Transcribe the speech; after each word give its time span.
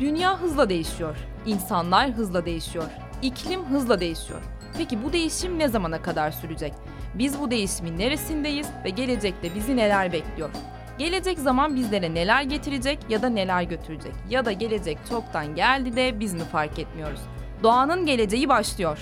Dünya 0.00 0.40
hızla 0.40 0.68
değişiyor. 0.68 1.16
İnsanlar 1.46 2.10
hızla 2.10 2.46
değişiyor. 2.46 2.90
İklim 3.22 3.64
hızla 3.64 4.00
değişiyor. 4.00 4.40
Peki 4.78 5.04
bu 5.04 5.12
değişim 5.12 5.58
ne 5.58 5.68
zamana 5.68 6.02
kadar 6.02 6.30
sürecek? 6.30 6.72
Biz 7.14 7.40
bu 7.40 7.50
değişimin 7.50 7.98
neresindeyiz 7.98 8.70
ve 8.84 8.90
gelecekte 8.90 9.54
bizi 9.54 9.76
neler 9.76 10.12
bekliyor? 10.12 10.50
Gelecek 10.98 11.38
zaman 11.38 11.76
bizlere 11.76 12.14
neler 12.14 12.42
getirecek 12.42 12.98
ya 13.08 13.22
da 13.22 13.28
neler 13.28 13.62
götürecek? 13.62 14.12
Ya 14.30 14.44
da 14.44 14.52
gelecek 14.52 14.98
çoktan 15.10 15.54
geldi 15.54 15.96
de 15.96 16.20
biz 16.20 16.34
mi 16.34 16.44
fark 16.52 16.78
etmiyoruz? 16.78 17.20
Doğanın 17.62 18.06
geleceği 18.06 18.48
başlıyor. 18.48 18.98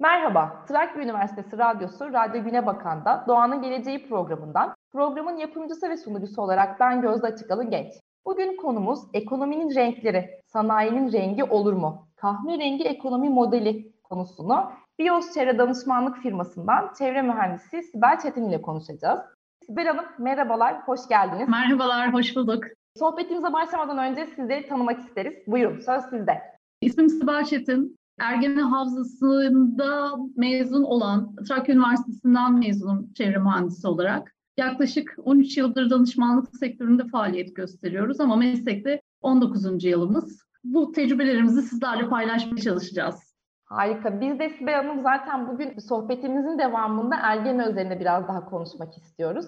Merhaba, 0.00 0.64
Trakya 0.68 1.02
Üniversitesi 1.02 1.58
Radyosu 1.58 2.12
Radyo 2.12 2.44
Güne 2.44 2.66
Bakan'da 2.66 3.24
Doğanın 3.28 3.62
Geleceği 3.62 4.08
programından 4.08 4.75
programın 4.96 5.36
yapımcısı 5.36 5.90
ve 5.90 5.96
sunucusu 5.96 6.42
olarak 6.42 6.80
ben 6.80 7.02
Gözde 7.02 7.26
Açıkalı 7.26 7.64
Genç. 7.64 7.92
Bugün 8.26 8.56
konumuz 8.56 9.00
ekonominin 9.12 9.74
renkleri, 9.74 10.30
sanayinin 10.46 11.12
rengi 11.12 11.44
olur 11.44 11.72
mu? 11.72 12.08
Kahverengi 12.16 12.84
ekonomi 12.84 13.28
modeli 13.28 13.92
konusunu 14.04 14.70
Bios 14.98 15.34
Çevre 15.34 15.58
Danışmanlık 15.58 16.16
firmasından 16.16 16.90
çevre 16.98 17.22
mühendisi 17.22 17.82
Sibel 17.82 18.20
Çetin 18.22 18.48
ile 18.48 18.62
konuşacağız. 18.62 19.20
Sibel 19.66 19.86
Hanım 19.86 20.04
merhabalar, 20.18 20.80
hoş 20.88 21.08
geldiniz. 21.08 21.48
Merhabalar, 21.48 22.14
hoş 22.14 22.36
bulduk. 22.36 22.64
Sohbetimize 22.98 23.52
başlamadan 23.52 23.98
önce 23.98 24.26
sizleri 24.26 24.68
tanımak 24.68 25.00
isteriz. 25.00 25.34
Buyurun, 25.46 25.80
söz 25.80 26.02
sizde. 26.02 26.42
İsmim 26.80 27.08
Sibel 27.08 27.44
Çetin. 27.44 27.96
Ergene 28.20 28.62
Havzası'nda 28.62 30.10
mezun 30.36 30.82
olan, 30.82 31.36
Trakya 31.48 31.74
Üniversitesi'nden 31.74 32.52
mezunum 32.52 33.12
çevre 33.14 33.38
mühendisi 33.38 33.88
olarak. 33.88 34.35
Yaklaşık 34.56 35.16
13 35.24 35.56
yıldır 35.56 35.90
danışmanlık 35.90 36.56
sektöründe 36.56 37.04
faaliyet 37.04 37.56
gösteriyoruz 37.56 38.20
ama 38.20 38.36
meslekte 38.36 39.02
19. 39.20 39.84
yılımız. 39.84 40.42
Bu 40.64 40.92
tecrübelerimizi 40.92 41.62
sizlerle 41.62 42.08
paylaşmaya 42.08 42.62
çalışacağız. 42.62 43.34
Harika. 43.64 44.20
Biz 44.20 44.38
de 44.38 44.48
Sibel 44.48 44.74
Hanım 44.74 45.00
zaten 45.00 45.48
bugün 45.48 45.78
sohbetimizin 45.78 46.58
devamında 46.58 47.16
Ergene 47.22 47.66
üzerinde 47.66 48.00
biraz 48.00 48.28
daha 48.28 48.44
konuşmak 48.44 48.96
istiyoruz. 48.96 49.46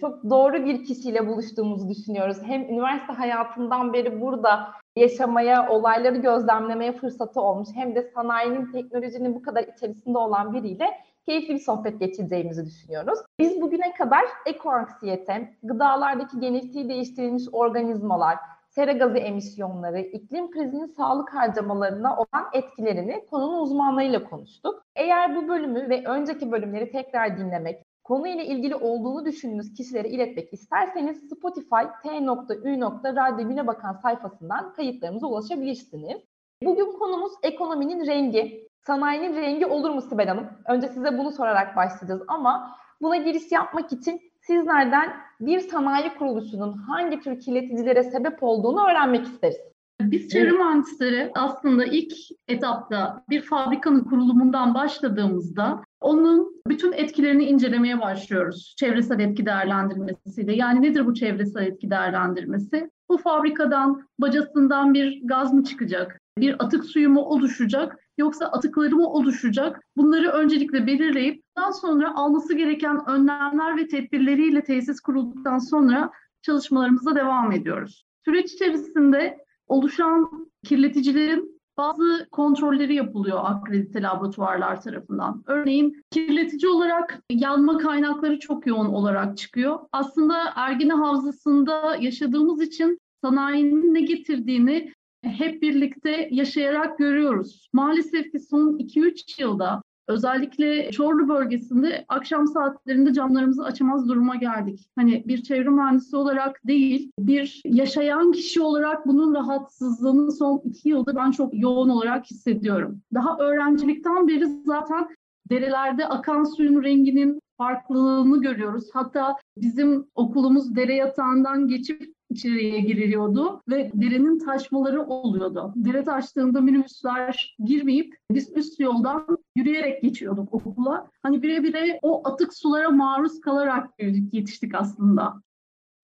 Çok 0.00 0.30
doğru 0.30 0.64
bir 0.64 0.84
kişiyle 0.84 1.26
buluştuğumuzu 1.26 1.88
düşünüyoruz. 1.88 2.36
Hem 2.42 2.62
üniversite 2.62 3.12
hayatından 3.12 3.92
beri 3.92 4.20
burada 4.20 4.70
yaşamaya, 4.96 5.68
olayları 5.68 6.16
gözlemlemeye 6.16 6.92
fırsatı 6.92 7.40
olmuş 7.40 7.68
hem 7.74 7.94
de 7.94 8.10
sanayinin, 8.14 8.72
teknolojinin 8.72 9.34
bu 9.34 9.42
kadar 9.42 9.62
içerisinde 9.62 10.18
olan 10.18 10.54
biriyle 10.54 10.86
keyifli 11.28 11.54
bir 11.54 11.58
sohbet 11.58 12.00
geçireceğimizi 12.00 12.66
düşünüyoruz. 12.66 13.18
Biz 13.38 13.60
bugüne 13.60 13.92
kadar 13.92 14.24
ekoanksiyete, 14.46 15.54
gıdalardaki 15.62 16.40
genetiği 16.40 16.88
değiştirilmiş 16.88 17.44
organizmalar, 17.52 18.38
sera 18.68 18.92
gazı 18.92 19.18
emisyonları, 19.18 20.00
iklim 20.00 20.50
krizinin 20.50 20.86
sağlık 20.86 21.34
harcamalarına 21.34 22.16
olan 22.16 22.46
etkilerini 22.52 23.26
konunun 23.30 23.62
uzmanlarıyla 23.62 24.24
konuştuk. 24.24 24.82
Eğer 24.96 25.36
bu 25.36 25.48
bölümü 25.48 25.88
ve 25.88 26.04
önceki 26.06 26.52
bölümleri 26.52 26.90
tekrar 26.90 27.38
dinlemek, 27.38 27.82
konuyla 28.04 28.44
ilgili 28.44 28.74
olduğunu 28.74 29.24
düşündüğünüz 29.24 29.74
kişilere 29.74 30.08
iletmek 30.08 30.52
isterseniz 30.52 31.28
Spotify 31.28 31.84
t.ü.radyo 32.02 33.48
Güne 33.48 33.66
Bakan 33.66 33.92
sayfasından 33.92 34.72
kayıtlarımıza 34.72 35.26
ulaşabilirsiniz. 35.26 36.22
Bugün 36.62 36.92
konumuz 36.98 37.32
ekonominin 37.42 38.06
rengi. 38.06 38.67
Sanayinin 38.88 39.36
rengi 39.36 39.66
olur 39.66 39.90
mu 39.90 40.02
Sibel 40.02 40.28
Hanım? 40.28 40.46
Önce 40.68 40.88
size 40.88 41.18
bunu 41.18 41.32
sorarak 41.32 41.76
başlayacağız 41.76 42.22
ama 42.28 42.76
buna 43.02 43.16
giriş 43.16 43.52
yapmak 43.52 43.92
için 43.92 44.20
sizlerden 44.40 45.12
bir 45.40 45.60
sanayi 45.60 46.14
kuruluşunun 46.14 46.72
hangi 46.72 47.20
tür 47.20 47.40
kirleticilere 47.40 48.02
sebep 48.02 48.42
olduğunu 48.42 48.90
öğrenmek 48.90 49.26
isteriz. 49.26 49.56
Biz 50.00 50.28
çevre 50.28 50.50
mühendisleri 50.50 51.30
aslında 51.34 51.84
ilk 51.84 52.12
etapta 52.48 53.24
bir 53.30 53.42
fabrikanın 53.42 54.04
kurulumundan 54.04 54.74
başladığımızda 54.74 55.82
onun 56.00 56.62
bütün 56.68 56.92
etkilerini 56.92 57.44
incelemeye 57.44 58.00
başlıyoruz. 58.00 58.74
Çevresel 58.78 59.20
etki 59.20 59.46
değerlendirmesiyle. 59.46 60.56
Yani 60.56 60.82
nedir 60.82 61.06
bu 61.06 61.14
çevresel 61.14 61.66
etki 61.66 61.90
değerlendirmesi? 61.90 62.90
Bu 63.08 63.18
fabrikadan, 63.18 64.08
bacasından 64.18 64.94
bir 64.94 65.20
gaz 65.24 65.52
mı 65.52 65.64
çıkacak? 65.64 66.20
Bir 66.40 66.64
atık 66.64 66.84
suyu 66.84 67.10
mu 67.10 67.20
oluşacak? 67.20 67.98
Yoksa 68.18 68.46
atıkları 68.46 68.96
mı 68.96 69.08
oluşacak? 69.08 69.80
Bunları 69.96 70.28
öncelikle 70.28 70.86
belirleyip 70.86 71.42
daha 71.56 71.72
sonra 71.72 72.14
alması 72.16 72.54
gereken 72.54 73.08
önlemler 73.08 73.76
ve 73.76 73.86
tedbirleriyle 73.86 74.64
tesis 74.64 75.00
kurulduktan 75.00 75.58
sonra 75.58 76.10
çalışmalarımıza 76.42 77.14
devam 77.14 77.52
ediyoruz. 77.52 78.04
Süreç 78.24 78.52
içerisinde 78.52 79.38
oluşan 79.66 80.48
kirleticilerin 80.64 81.60
bazı 81.78 82.28
kontrolleri 82.30 82.94
yapılıyor 82.94 83.40
akredite 83.44 84.02
laboratuvarlar 84.02 84.82
tarafından. 84.82 85.42
Örneğin 85.46 86.04
kirletici 86.10 86.72
olarak 86.72 87.22
yanma 87.30 87.78
kaynakları 87.78 88.38
çok 88.38 88.66
yoğun 88.66 88.86
olarak 88.86 89.36
çıkıyor. 89.36 89.78
Aslında 89.92 90.34
Ergene 90.54 90.92
Havzası'nda 90.92 91.96
yaşadığımız 92.00 92.62
için 92.62 92.98
sanayinin 93.24 93.94
ne 93.94 94.00
getirdiğini 94.00 94.92
hep 95.22 95.62
birlikte 95.62 96.28
yaşayarak 96.30 96.98
görüyoruz. 96.98 97.68
Maalesef 97.72 98.32
ki 98.32 98.38
son 98.40 98.78
2-3 98.78 99.42
yılda 99.42 99.82
Özellikle 100.08 100.90
Çorlu 100.90 101.28
bölgesinde 101.28 102.04
akşam 102.08 102.46
saatlerinde 102.46 103.12
camlarımızı 103.12 103.64
açamaz 103.64 104.08
duruma 104.08 104.36
geldik. 104.36 104.90
Hani 104.96 105.22
bir 105.26 105.42
çevre 105.42 105.68
mühendisi 105.68 106.16
olarak 106.16 106.60
değil, 106.66 107.12
bir 107.18 107.62
yaşayan 107.64 108.32
kişi 108.32 108.60
olarak 108.60 109.06
bunun 109.06 109.34
rahatsızlığını 109.34 110.32
son 110.32 110.62
iki 110.64 110.88
yılda 110.88 111.16
ben 111.16 111.30
çok 111.30 111.58
yoğun 111.58 111.88
olarak 111.88 112.26
hissediyorum. 112.26 113.00
Daha 113.14 113.38
öğrencilikten 113.38 114.28
beri 114.28 114.46
zaten 114.46 115.08
derelerde 115.50 116.06
akan 116.06 116.44
suyun 116.44 116.82
renginin 116.82 117.40
farklılığını 117.58 118.42
görüyoruz. 118.42 118.84
Hatta 118.92 119.36
bizim 119.56 120.06
okulumuz 120.14 120.76
dere 120.76 120.94
yatağından 120.94 121.68
geçip 121.68 122.17
içeriye 122.30 122.80
giriliyordu 122.80 123.62
ve 123.68 123.90
derenin 123.94 124.38
taşmaları 124.38 125.02
oluyordu. 125.02 125.72
Dere 125.76 126.04
taştığında 126.04 126.60
minibüsler 126.60 127.56
girmeyip 127.64 128.14
biz 128.30 128.56
üst 128.56 128.80
yoldan 128.80 129.38
yürüyerek 129.56 130.02
geçiyorduk 130.02 130.54
okula. 130.54 131.10
Hani 131.22 131.42
bire 131.42 131.62
bire 131.62 131.98
o 132.02 132.28
atık 132.28 132.54
sulara 132.54 132.90
maruz 132.90 133.40
kalarak 133.40 133.98
büyüdük, 133.98 134.34
yetiştik 134.34 134.74
aslında. 134.74 135.34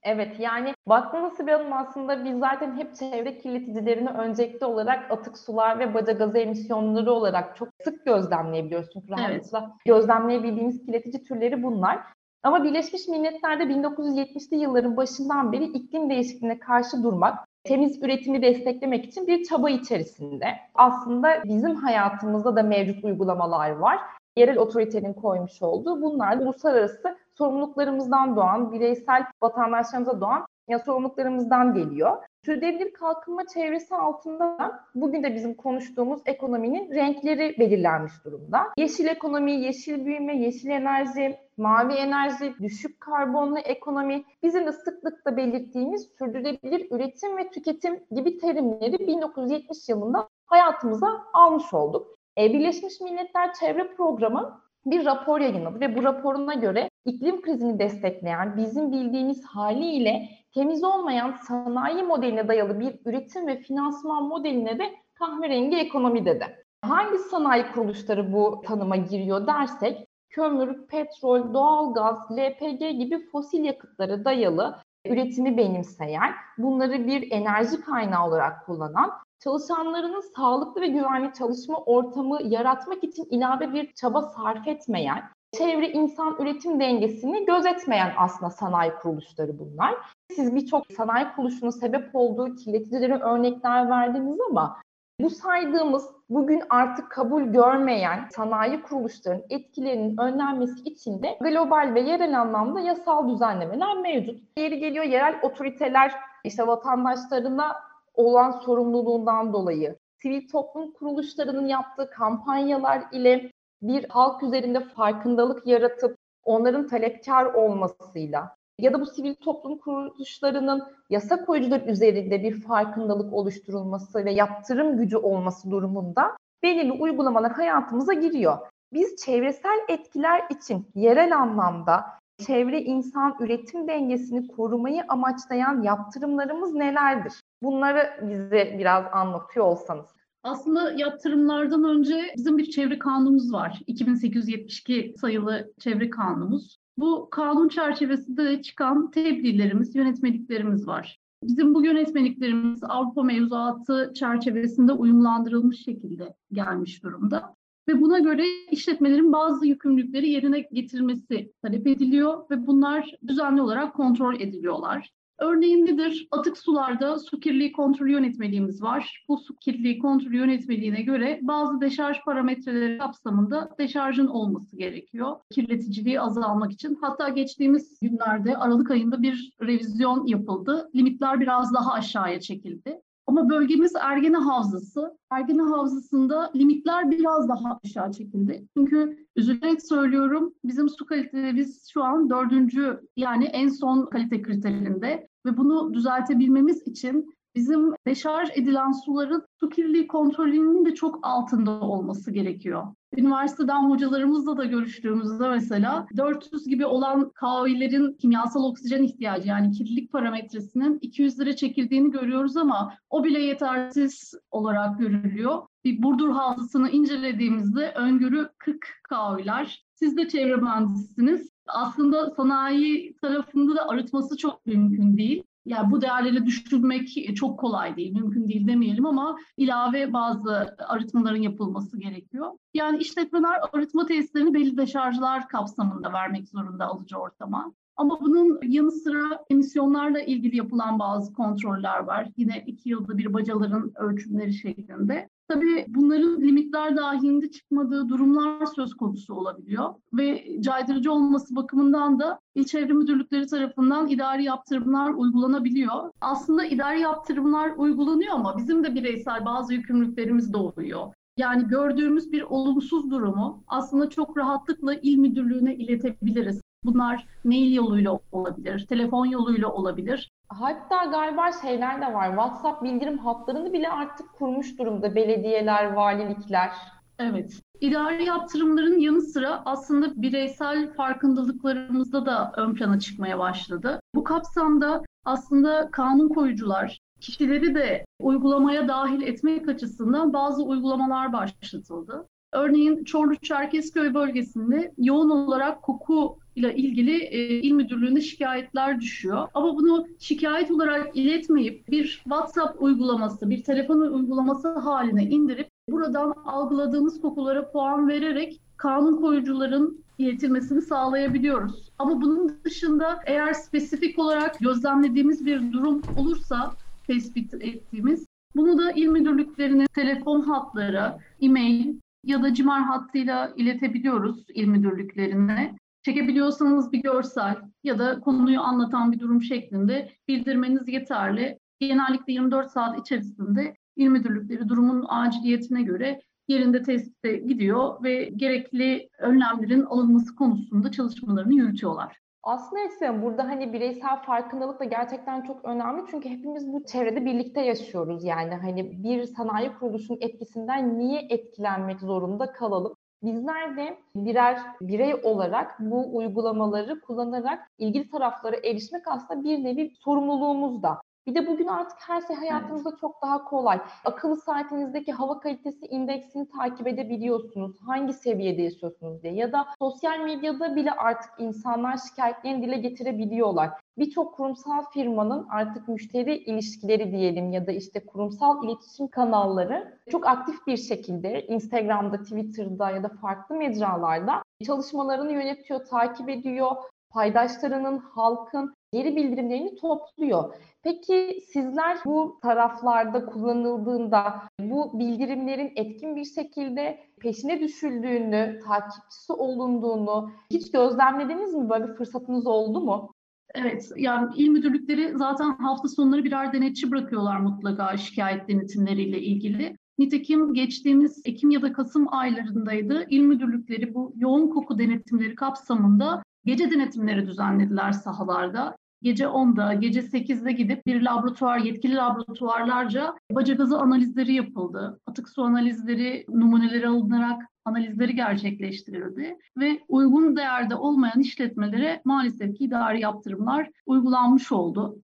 Evet 0.04 0.40
yani 0.40 0.74
baktığınız 0.86 1.32
Sibel 1.32 1.58
Hanım 1.58 1.72
aslında 1.72 2.24
biz 2.24 2.38
zaten 2.38 2.76
hep 2.76 2.96
çevre 2.96 3.38
kirleticilerini 3.38 4.08
öncelikli 4.08 4.64
olarak 4.64 5.10
atık 5.10 5.38
sular 5.38 5.78
ve 5.78 5.94
baca 5.94 6.12
gazı 6.12 6.38
emisyonları 6.38 7.12
olarak 7.12 7.56
çok 7.56 7.68
sık 7.84 8.04
gözlemleyebiliyoruz. 8.04 8.88
Çünkü 8.92 9.10
rahatlıkla 9.10 9.58
evet. 9.58 9.86
gözlemleyebildiğimiz 9.86 10.86
kirletici 10.86 11.22
türleri 11.22 11.62
bunlar. 11.62 12.00
Ama 12.44 12.64
Birleşmiş 12.64 13.08
Milletler'de 13.08 13.62
1970'li 13.62 14.56
yılların 14.56 14.96
başından 14.96 15.52
beri 15.52 15.64
iklim 15.64 16.10
değişikliğine 16.10 16.58
karşı 16.58 17.02
durmak, 17.02 17.38
temiz 17.64 18.02
üretimi 18.02 18.42
desteklemek 18.42 19.04
için 19.04 19.26
bir 19.26 19.44
çaba 19.44 19.70
içerisinde. 19.70 20.46
Aslında 20.74 21.42
bizim 21.44 21.74
hayatımızda 21.74 22.56
da 22.56 22.62
mevcut 22.62 23.04
uygulamalar 23.04 23.70
var. 23.70 23.98
Yerel 24.36 24.58
otoritenin 24.58 25.12
koymuş 25.12 25.62
olduğu 25.62 26.02
bunlar 26.02 26.36
uluslararası 26.36 27.16
sorumluluklarımızdan 27.38 28.36
doğan, 28.36 28.72
bireysel 28.72 29.24
vatandaşlarımıza 29.42 30.20
doğan 30.20 30.46
ya 30.68 30.78
sorumluluklarımızdan 30.78 31.74
geliyor. 31.74 32.22
Sürdürülebilir 32.44 32.92
kalkınma 32.92 33.46
çevresi 33.54 33.94
altında 33.94 34.58
da 34.58 34.80
bugün 34.94 35.22
de 35.22 35.34
bizim 35.34 35.54
konuştuğumuz 35.54 36.20
ekonominin 36.26 36.94
renkleri 36.94 37.58
belirlenmiş 37.58 38.12
durumda. 38.24 38.58
Yeşil 38.76 39.06
ekonomi, 39.06 39.52
yeşil 39.52 40.06
büyüme, 40.06 40.36
yeşil 40.36 40.70
enerji, 40.70 41.38
mavi 41.56 41.92
enerji, 41.92 42.54
düşük 42.62 43.00
karbonlu 43.00 43.58
ekonomi, 43.58 44.24
bizim 44.42 44.66
de 44.66 44.72
sıklıkla 44.72 45.36
belirttiğimiz 45.36 46.08
sürdürülebilir 46.18 46.86
üretim 46.90 47.36
ve 47.36 47.50
tüketim 47.50 48.00
gibi 48.10 48.38
terimleri 48.38 49.06
1970 49.06 49.88
yılında 49.88 50.28
hayatımıza 50.46 51.08
almış 51.32 51.74
olduk. 51.74 52.06
E, 52.38 52.52
Birleşmiş 52.52 53.00
Milletler 53.00 53.54
Çevre 53.54 53.94
Programı 53.96 54.60
bir 54.86 55.04
rapor 55.04 55.40
yayınladı 55.40 55.80
ve 55.80 55.96
bu 55.96 56.04
raporuna 56.04 56.54
göre 56.54 56.90
iklim 57.04 57.42
krizini 57.42 57.78
destekleyen, 57.78 58.56
bizim 58.56 58.92
bildiğimiz 58.92 59.44
haliyle 59.44 60.28
temiz 60.54 60.84
olmayan 60.84 61.32
sanayi 61.32 62.02
modeline 62.02 62.48
dayalı 62.48 62.80
bir 62.80 62.98
üretim 63.04 63.46
ve 63.46 63.58
finansman 63.58 64.24
modeline 64.24 64.78
de 64.78 64.94
kahverengi 65.14 65.76
ekonomi 65.76 66.24
dedi. 66.24 66.64
Hangi 66.82 67.18
sanayi 67.18 67.64
kuruluşları 67.72 68.32
bu 68.32 68.62
tanıma 68.66 68.96
giriyor 68.96 69.46
dersek, 69.46 70.06
kömür, 70.30 70.86
petrol, 70.86 71.54
doğalgaz, 71.54 72.30
LPG 72.30 72.98
gibi 72.98 73.26
fosil 73.26 73.64
yakıtlara 73.64 74.24
dayalı 74.24 74.76
üretimi 75.06 75.56
benimseyen, 75.56 76.32
bunları 76.58 77.06
bir 77.06 77.30
enerji 77.32 77.80
kaynağı 77.80 78.26
olarak 78.28 78.66
kullanan, 78.66 79.10
çalışanlarının 79.38 80.34
sağlıklı 80.36 80.80
ve 80.80 80.86
güvenli 80.86 81.32
çalışma 81.32 81.78
ortamı 81.78 82.42
yaratmak 82.42 83.04
için 83.04 83.24
ilave 83.30 83.72
bir 83.72 83.92
çaba 83.92 84.22
sarf 84.22 84.68
etmeyen, 84.68 85.22
çevre 85.54 85.88
insan 85.88 86.36
üretim 86.38 86.80
dengesini 86.80 87.44
gözetmeyen 87.44 88.12
aslında 88.16 88.50
sanayi 88.50 88.92
kuruluşları 89.02 89.58
bunlar. 89.58 89.94
Siz 90.32 90.54
birçok 90.54 90.86
sanayi 90.86 91.26
kuruluşunun 91.36 91.70
sebep 91.70 92.14
olduğu 92.14 92.54
kirleticilere 92.56 93.18
örnekler 93.18 93.90
verdiniz 93.90 94.38
ama 94.50 94.76
bu 95.20 95.30
saydığımız 95.30 96.10
bugün 96.30 96.62
artık 96.70 97.10
kabul 97.10 97.42
görmeyen 97.42 98.28
sanayi 98.36 98.82
kuruluşlarının 98.82 99.44
etkilerinin 99.50 100.16
önlenmesi 100.16 100.82
için 100.82 101.22
de 101.22 101.38
global 101.40 101.94
ve 101.94 102.00
yerel 102.00 102.40
anlamda 102.40 102.80
yasal 102.80 103.28
düzenlemeler 103.28 103.96
mevcut. 103.96 104.40
Yeri 104.58 104.78
geliyor 104.78 105.04
yerel 105.04 105.34
otoriteler 105.42 106.12
işte 106.44 106.66
vatandaşlarına 106.66 107.76
olan 108.14 108.50
sorumluluğundan 108.50 109.52
dolayı 109.52 109.96
sivil 110.24 110.48
toplum 110.48 110.92
kuruluşlarının 110.92 111.66
yaptığı 111.66 112.10
kampanyalar 112.10 113.02
ile 113.12 113.50
bir 113.88 114.08
halk 114.08 114.42
üzerinde 114.42 114.80
farkındalık 114.80 115.66
yaratıp 115.66 116.16
onların 116.44 116.86
talepkar 116.86 117.44
olmasıyla 117.44 118.56
ya 118.78 118.92
da 118.92 119.00
bu 119.00 119.06
sivil 119.06 119.34
toplum 119.34 119.78
kuruluşlarının 119.78 120.82
yasa 121.10 121.44
koyucular 121.44 121.80
üzerinde 121.80 122.42
bir 122.42 122.60
farkındalık 122.60 123.32
oluşturulması 123.32 124.24
ve 124.24 124.32
yaptırım 124.32 124.96
gücü 124.98 125.16
olması 125.16 125.70
durumunda 125.70 126.36
belirli 126.62 126.92
uygulamalar 126.92 127.52
hayatımıza 127.52 128.12
giriyor. 128.12 128.58
Biz 128.92 129.16
çevresel 129.16 129.78
etkiler 129.88 130.44
için 130.50 130.86
yerel 130.94 131.38
anlamda 131.38 132.04
çevre 132.46 132.82
insan 132.82 133.36
üretim 133.40 133.88
dengesini 133.88 134.48
korumayı 134.48 135.04
amaçlayan 135.08 135.82
yaptırımlarımız 135.82 136.74
nelerdir? 136.74 137.32
Bunları 137.62 138.20
bize 138.22 138.74
biraz 138.78 139.04
anlatıyor 139.12 139.66
olsanız. 139.66 140.13
Aslında 140.44 140.92
yaptırımlardan 140.92 141.84
önce 141.84 142.34
bizim 142.36 142.58
bir 142.58 142.70
çevre 142.70 142.98
kanunumuz 142.98 143.52
var. 143.52 143.82
2872 143.86 145.14
sayılı 145.20 145.72
çevre 145.78 146.10
kanunumuz. 146.10 146.78
Bu 146.98 147.28
kanun 147.30 147.68
çerçevesinde 147.68 148.62
çıkan 148.62 149.10
tebliğlerimiz, 149.10 149.94
yönetmeliklerimiz 149.94 150.86
var. 150.86 151.18
Bizim 151.42 151.74
bu 151.74 151.84
yönetmeliklerimiz 151.84 152.84
Avrupa 152.84 153.22
mevzuatı 153.22 154.12
çerçevesinde 154.14 154.92
uyumlandırılmış 154.92 155.84
şekilde 155.84 156.34
gelmiş 156.52 157.02
durumda. 157.02 157.54
Ve 157.88 158.00
buna 158.00 158.18
göre 158.18 158.44
işletmelerin 158.70 159.32
bazı 159.32 159.66
yükümlülükleri 159.66 160.30
yerine 160.30 160.60
getirilmesi 160.60 161.52
talep 161.62 161.86
ediliyor 161.86 162.50
ve 162.50 162.66
bunlar 162.66 163.10
düzenli 163.26 163.62
olarak 163.62 163.94
kontrol 163.94 164.40
ediliyorlar. 164.40 165.10
Örneğin 165.44 165.86
nedir? 165.86 166.28
Atık 166.30 166.58
sularda 166.58 167.18
su 167.18 167.40
kirliliği 167.40 167.72
kontrolü 167.72 168.12
yönetmeliğimiz 168.12 168.82
var. 168.82 169.24
Bu 169.28 169.38
su 169.38 169.56
kirliliği 169.56 169.98
kontrolü 169.98 170.36
yönetmeliğine 170.36 171.02
göre 171.02 171.38
bazı 171.42 171.80
deşarj 171.80 172.16
parametreleri 172.24 172.98
kapsamında 172.98 173.74
deşarjın 173.78 174.26
olması 174.26 174.76
gerekiyor. 174.76 175.36
Kirleticiliği 175.50 176.20
azaltmak 176.20 176.72
için. 176.72 176.98
Hatta 177.00 177.28
geçtiğimiz 177.28 177.98
günlerde 178.02 178.56
Aralık 178.56 178.90
ayında 178.90 179.22
bir 179.22 179.52
revizyon 179.62 180.26
yapıldı. 180.26 180.90
Limitler 180.94 181.40
biraz 181.40 181.74
daha 181.74 181.92
aşağıya 181.92 182.40
çekildi. 182.40 183.00
Ama 183.26 183.50
bölgemiz 183.50 183.92
Ergene 184.00 184.36
Havzası. 184.36 185.18
Ergene 185.30 185.62
Havzası'nda 185.62 186.50
limitler 186.56 187.10
biraz 187.10 187.48
daha 187.48 187.80
aşağı 187.84 188.12
çekildi. 188.12 188.68
Çünkü 188.76 189.26
üzülerek 189.36 189.86
söylüyorum 189.86 190.54
bizim 190.64 190.88
su 190.88 191.06
kalitemiz 191.06 191.88
şu 191.92 192.04
an 192.04 192.30
dördüncü 192.30 193.00
yani 193.16 193.44
en 193.44 193.68
son 193.68 194.06
kalite 194.06 194.42
kriterinde 194.42 195.28
ve 195.46 195.56
bunu 195.56 195.94
düzeltebilmemiz 195.94 196.82
için 196.86 197.34
bizim 197.54 197.92
deşarj 198.06 198.48
edilen 198.54 198.92
suların 198.92 199.46
su 199.60 199.68
kirliliği 199.68 200.06
kontrolünün 200.06 200.84
de 200.84 200.94
çok 200.94 201.18
altında 201.22 201.70
olması 201.70 202.30
gerekiyor. 202.30 202.86
Üniversiteden 203.16 203.90
hocalarımızla 203.90 204.56
da 204.56 204.64
görüştüğümüzde 204.64 205.48
mesela 205.48 206.06
400 206.16 206.66
gibi 206.66 206.86
olan 206.86 207.30
kahvelerin 207.30 208.12
kimyasal 208.12 208.64
oksijen 208.64 209.02
ihtiyacı 209.02 209.48
yani 209.48 209.72
kirlilik 209.72 210.12
parametresinin 210.12 210.98
200 211.02 211.40
lira 211.40 211.56
çekildiğini 211.56 212.10
görüyoruz 212.10 212.56
ama 212.56 212.94
o 213.10 213.24
bile 213.24 213.42
yetersiz 213.42 214.34
olarak 214.50 214.98
görülüyor. 214.98 215.62
Bir 215.84 216.02
Burdur 216.02 216.30
Havzası'nı 216.30 216.90
incelediğimizde 216.90 217.92
öngörü 217.96 218.48
40 218.58 218.86
kahveler. 219.02 219.84
Siz 219.94 220.16
de 220.16 220.28
çevre 220.28 220.56
mühendisisiniz. 220.56 221.53
Aslında 221.66 222.30
sanayi 222.30 223.16
tarafında 223.16 223.76
da 223.76 223.88
arıtması 223.88 224.36
çok 224.36 224.66
mümkün 224.66 225.16
değil 225.16 225.44
yani 225.66 225.90
bu 225.90 226.00
değerleri 226.00 226.46
düşürmek 226.46 227.36
çok 227.36 227.58
kolay 227.58 227.96
değil, 227.96 228.12
mümkün 228.12 228.48
değil 228.48 228.68
demeyelim 228.68 229.06
ama 229.06 229.38
ilave 229.56 230.12
bazı 230.12 230.76
arıtmaların 230.78 231.42
yapılması 231.42 232.00
gerekiyor. 232.00 232.50
Yani 232.74 232.98
işletmeler 232.98 233.60
arıtma 233.72 234.06
tesislerini 234.06 234.54
belli 234.54 234.76
deşarjlar 234.76 235.48
kapsamında 235.48 236.12
vermek 236.12 236.48
zorunda 236.48 236.86
alıcı 236.86 237.16
ortama. 237.16 237.72
Ama 237.96 238.20
bunun 238.20 238.60
yanı 238.62 238.90
sıra 238.90 239.44
emisyonlarla 239.50 240.20
ilgili 240.20 240.56
yapılan 240.56 240.98
bazı 240.98 241.32
kontroller 241.32 241.98
var. 241.98 242.28
Yine 242.36 242.64
iki 242.66 242.88
yılda 242.88 243.18
bir 243.18 243.34
bacaların 243.34 243.92
ölçümleri 243.96 244.52
şeklinde. 244.52 245.28
Tabii 245.48 245.84
bunların 245.88 246.40
limitler 246.40 246.96
dahilinde 246.96 247.50
çıkmadığı 247.50 248.08
durumlar 248.08 248.66
söz 248.66 248.94
konusu 248.94 249.34
olabiliyor 249.34 249.94
ve 250.12 250.44
caydırıcı 250.60 251.12
olması 251.12 251.56
bakımından 251.56 252.18
da 252.18 252.40
İl 252.54 252.64
Çevre 252.64 252.92
Müdürlükleri 252.92 253.46
tarafından 253.46 254.08
idari 254.08 254.44
yaptırımlar 254.44 255.10
uygulanabiliyor. 255.10 256.10
Aslında 256.20 256.64
idari 256.64 257.00
yaptırımlar 257.00 257.72
uygulanıyor 257.76 258.34
ama 258.34 258.58
bizim 258.58 258.84
de 258.84 258.94
bireysel 258.94 259.44
bazı 259.44 259.74
yükümlülüklerimiz 259.74 260.52
doğuyor. 260.52 261.12
Yani 261.36 261.68
gördüğümüz 261.68 262.32
bir 262.32 262.42
olumsuz 262.42 263.10
durumu 263.10 263.64
aslında 263.66 264.10
çok 264.10 264.36
rahatlıkla 264.36 264.94
il 264.94 265.16
müdürlüğüne 265.16 265.74
iletebiliriz. 265.76 266.60
Bunlar 266.84 267.26
mail 267.44 267.74
yoluyla 267.74 268.18
olabilir, 268.32 268.86
telefon 268.86 269.26
yoluyla 269.26 269.68
olabilir. 269.68 270.30
Hatta 270.48 271.04
galiba 271.04 271.50
şeyler 271.62 272.00
de 272.00 272.14
var. 272.14 272.28
WhatsApp 272.28 272.82
bildirim 272.82 273.18
hatlarını 273.18 273.72
bile 273.72 273.90
artık 273.90 274.32
kurmuş 274.32 274.78
durumda 274.78 275.14
belediyeler, 275.14 275.92
valilikler. 275.92 276.70
Evet. 277.18 277.60
İdari 277.80 278.24
yaptırımların 278.24 278.98
yanı 278.98 279.22
sıra 279.22 279.62
aslında 279.64 280.22
bireysel 280.22 280.92
farkındalıklarımızda 280.94 282.26
da 282.26 282.52
ön 282.56 282.74
plana 282.74 282.98
çıkmaya 282.98 283.38
başladı. 283.38 284.00
Bu 284.14 284.24
kapsamda 284.24 285.02
aslında 285.24 285.88
kanun 285.90 286.28
koyucular, 286.28 286.98
kişileri 287.20 287.74
de 287.74 288.04
uygulamaya 288.20 288.88
dahil 288.88 289.22
etmek 289.22 289.68
açısından 289.68 290.32
bazı 290.32 290.62
uygulamalar 290.62 291.32
başlatıldı. 291.32 292.26
Örneğin 292.54 293.04
Çorlu 293.04 293.36
Çerkezköy 293.36 294.14
bölgesinde 294.14 294.92
yoğun 294.98 295.30
olarak 295.30 295.82
koku 295.82 296.38
ile 296.56 296.76
ilgili 296.76 297.16
e, 297.16 297.60
il 297.60 297.72
müdürlüğüne 297.72 298.20
şikayetler 298.20 299.00
düşüyor. 299.00 299.48
Ama 299.54 299.76
bunu 299.76 300.06
şikayet 300.18 300.70
olarak 300.70 301.16
iletmeyip 301.16 301.88
bir 301.88 302.04
WhatsApp 302.04 302.82
uygulaması, 302.82 303.50
bir 303.50 303.62
telefon 303.62 304.00
uygulaması 304.00 304.78
haline 304.78 305.24
indirip 305.24 305.68
buradan 305.90 306.34
algıladığımız 306.44 307.20
kokulara 307.20 307.70
puan 307.70 308.08
vererek 308.08 308.60
kanun 308.76 309.20
koyucuların 309.20 310.04
iletilmesini 310.18 310.82
sağlayabiliyoruz. 310.82 311.92
Ama 311.98 312.22
bunun 312.22 312.56
dışında 312.64 313.18
eğer 313.26 313.52
spesifik 313.52 314.18
olarak 314.18 314.58
gözlemlediğimiz 314.58 315.46
bir 315.46 315.72
durum 315.72 316.02
olursa 316.18 316.72
tespit 317.06 317.54
ettiğimiz 317.54 318.26
bunu 318.56 318.78
da 318.78 318.92
il 318.92 319.06
müdürlüklerine 319.06 319.86
telefon 319.86 320.40
hatları, 320.40 321.12
e-mail 321.40 321.94
ya 322.26 322.42
da 322.42 322.54
CİMAR 322.54 322.82
hattıyla 322.82 323.52
iletebiliyoruz 323.56 324.44
il 324.54 324.66
müdürlüklerine. 324.66 325.76
Çekebiliyorsanız 326.02 326.92
bir 326.92 327.02
görsel 327.02 327.56
ya 327.84 327.98
da 327.98 328.20
konuyu 328.20 328.60
anlatan 328.60 329.12
bir 329.12 329.18
durum 329.18 329.42
şeklinde 329.42 330.12
bildirmeniz 330.28 330.88
yeterli. 330.88 331.58
Genellikle 331.80 332.32
24 332.32 332.70
saat 332.70 333.00
içerisinde 333.00 333.74
il 333.96 334.08
müdürlükleri 334.08 334.68
durumun 334.68 335.04
aciliyetine 335.08 335.82
göre 335.82 336.20
yerinde 336.48 336.82
tespite 336.82 337.36
gidiyor 337.36 338.02
ve 338.02 338.24
gerekli 338.36 339.08
önlemlerin 339.18 339.82
alınması 339.82 340.34
konusunda 340.34 340.90
çalışmalarını 340.90 341.54
yürütüyorlar. 341.54 342.23
Aslında 342.44 342.82
Esin 342.82 343.22
burada 343.22 343.44
hani 343.44 343.72
bireysel 343.72 344.22
farkındalık 344.22 344.80
da 344.80 344.84
gerçekten 344.84 345.42
çok 345.42 345.64
önemli 345.64 346.02
çünkü 346.10 346.28
hepimiz 346.28 346.72
bu 346.72 346.84
çevrede 346.84 347.24
birlikte 347.24 347.60
yaşıyoruz 347.60 348.24
yani 348.24 348.54
hani 348.54 349.02
bir 349.02 349.24
sanayi 349.24 349.74
kuruluşunun 349.78 350.20
etkisinden 350.20 350.98
niye 350.98 351.26
etkilenmek 351.30 352.00
zorunda 352.00 352.52
kalalım? 352.52 352.94
Bizler 353.22 353.76
de 353.76 353.98
birer 354.16 354.58
birey 354.80 355.14
olarak 355.22 355.76
bu 355.80 356.16
uygulamaları 356.16 357.00
kullanarak 357.00 357.70
ilgili 357.78 358.10
taraflara 358.10 358.56
erişmek 358.56 359.08
aslında 359.08 359.44
bir 359.44 359.64
nevi 359.64 359.90
sorumluluğumuz 360.00 360.82
da. 360.82 361.00
Bir 361.26 361.34
de 361.34 361.46
bugün 361.46 361.66
artık 361.66 361.98
her 362.00 362.20
şey 362.20 362.36
hayatımızda 362.36 362.90
evet. 362.90 363.00
çok 363.00 363.22
daha 363.22 363.44
kolay. 363.44 363.80
Akıllı 364.04 364.36
saatinizdeki 364.36 365.12
hava 365.12 365.40
kalitesi 365.40 365.86
indeksini 365.86 366.48
takip 366.48 366.86
edebiliyorsunuz. 366.86 367.76
Hangi 367.86 368.12
seviyede 368.12 368.62
yaşıyorsunuz 368.62 369.22
diye. 369.22 369.32
Ya 369.32 369.52
da 369.52 369.66
sosyal 369.78 370.18
medyada 370.18 370.76
bile 370.76 370.90
artık 370.90 371.30
insanlar 371.38 371.96
şikayetlerini 372.08 372.66
dile 372.66 372.76
getirebiliyorlar. 372.76 373.70
Birçok 373.98 374.34
kurumsal 374.34 374.84
firmanın 374.92 375.46
artık 375.50 375.88
müşteri 375.88 376.36
ilişkileri 376.36 377.12
diyelim 377.12 377.52
ya 377.52 377.66
da 377.66 377.72
işte 377.72 378.06
kurumsal 378.06 378.64
iletişim 378.64 379.08
kanalları 379.08 379.98
çok 380.10 380.26
aktif 380.26 380.66
bir 380.66 380.76
şekilde 380.76 381.46
Instagram'da, 381.46 382.22
Twitter'da 382.22 382.90
ya 382.90 383.02
da 383.02 383.08
farklı 383.08 383.54
mecralarda 383.54 384.42
çalışmalarını 384.66 385.32
yönetiyor, 385.32 385.84
takip 385.84 386.28
ediyor, 386.28 386.76
paydaşlarının, 387.10 387.98
halkın 387.98 388.74
geri 388.94 389.16
bildirimlerini 389.16 389.74
topluyor. 389.74 390.54
Peki 390.82 391.40
sizler 391.52 391.98
bu 392.04 392.38
taraflarda 392.42 393.26
kullanıldığında 393.26 394.42
bu 394.60 394.98
bildirimlerin 394.98 395.72
etkin 395.76 396.16
bir 396.16 396.24
şekilde 396.24 397.00
peşine 397.20 397.60
düşüldüğünü, 397.60 398.60
takipçisi 398.66 399.32
olunduğunu 399.32 400.30
hiç 400.50 400.70
gözlemlediniz 400.72 401.54
mi? 401.54 401.70
Böyle 401.70 401.94
fırsatınız 401.94 402.46
oldu 402.46 402.80
mu? 402.80 403.14
Evet, 403.54 403.90
yani 403.96 404.30
il 404.36 404.48
müdürlükleri 404.48 405.18
zaten 405.18 405.50
hafta 405.50 405.88
sonları 405.88 406.24
birer 406.24 406.52
denetçi 406.52 406.90
bırakıyorlar 406.90 407.40
mutlaka 407.40 407.96
şikayet 407.96 408.48
denetimleriyle 408.48 409.20
ilgili. 409.20 409.76
Nitekim 409.98 410.54
geçtiğimiz 410.54 411.22
Ekim 411.24 411.50
ya 411.50 411.62
da 411.62 411.72
Kasım 411.72 412.14
aylarındaydı. 412.14 413.06
İl 413.10 413.20
müdürlükleri 413.20 413.94
bu 413.94 414.12
yoğun 414.16 414.48
koku 414.48 414.78
denetimleri 414.78 415.34
kapsamında 415.34 416.22
gece 416.44 416.70
denetimleri 416.70 417.26
düzenlediler 417.26 417.92
sahalarda. 417.92 418.76
Gece 419.02 419.24
10'da, 419.24 419.74
gece 419.74 420.00
8'de 420.00 420.52
gidip 420.52 420.86
bir 420.86 421.02
laboratuvar, 421.02 421.58
yetkili 421.58 421.94
laboratuvarlarca 421.94 423.14
baca 423.30 423.54
gazı 423.54 423.78
analizleri 423.78 424.34
yapıldı. 424.34 425.00
Atık 425.06 425.28
su 425.28 425.42
analizleri, 425.42 426.24
numuneleri 426.28 426.88
alınarak 426.88 427.42
analizleri 427.64 428.14
gerçekleştirildi 428.14 429.38
ve 429.56 429.80
uygun 429.88 430.36
değerde 430.36 430.74
olmayan 430.74 431.20
işletmelere 431.20 432.00
maalesef 432.04 432.56
ki 432.56 432.64
idari 432.64 433.00
yaptırımlar 433.00 433.70
uygulanmış 433.86 434.52
oldu. 434.52 434.96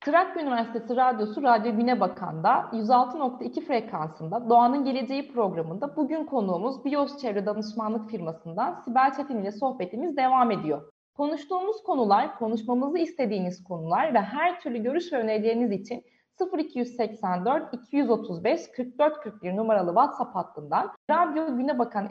Trakya 0.00 0.42
Üniversitesi 0.42 0.96
Radyosu 0.96 1.42
Radyo 1.42 1.76
Güne 1.76 2.00
Bakan'da 2.00 2.50
106.2 2.72 3.64
frekansında 3.64 4.50
Doğanın 4.50 4.84
Geleceği 4.84 5.32
programında 5.32 5.96
bugün 5.96 6.24
konuğumuz 6.24 6.84
Biyos 6.84 7.18
Çevre 7.20 7.46
Danışmanlık 7.46 8.10
firmasından 8.10 8.82
Sibel 8.84 9.12
Çetin 9.16 9.42
ile 9.42 9.52
sohbetimiz 9.52 10.16
devam 10.16 10.50
ediyor. 10.50 10.92
Konuştuğumuz 11.18 11.82
konular, 11.82 12.38
konuşmamızı 12.38 12.98
istediğiniz 12.98 13.64
konular 13.64 14.14
ve 14.14 14.20
her 14.20 14.60
türlü 14.60 14.82
görüş 14.82 15.12
ve 15.12 15.16
önerileriniz 15.16 15.72
için 15.72 16.04
0284 16.58 17.74
235 17.74 18.70
44 18.76 19.20
41 19.20 19.56
numaralı 19.56 19.88
WhatsApp 19.88 20.36
hattından 20.36 20.90
radyo 21.10 21.56
güne 21.56 21.78
bakan 21.78 22.08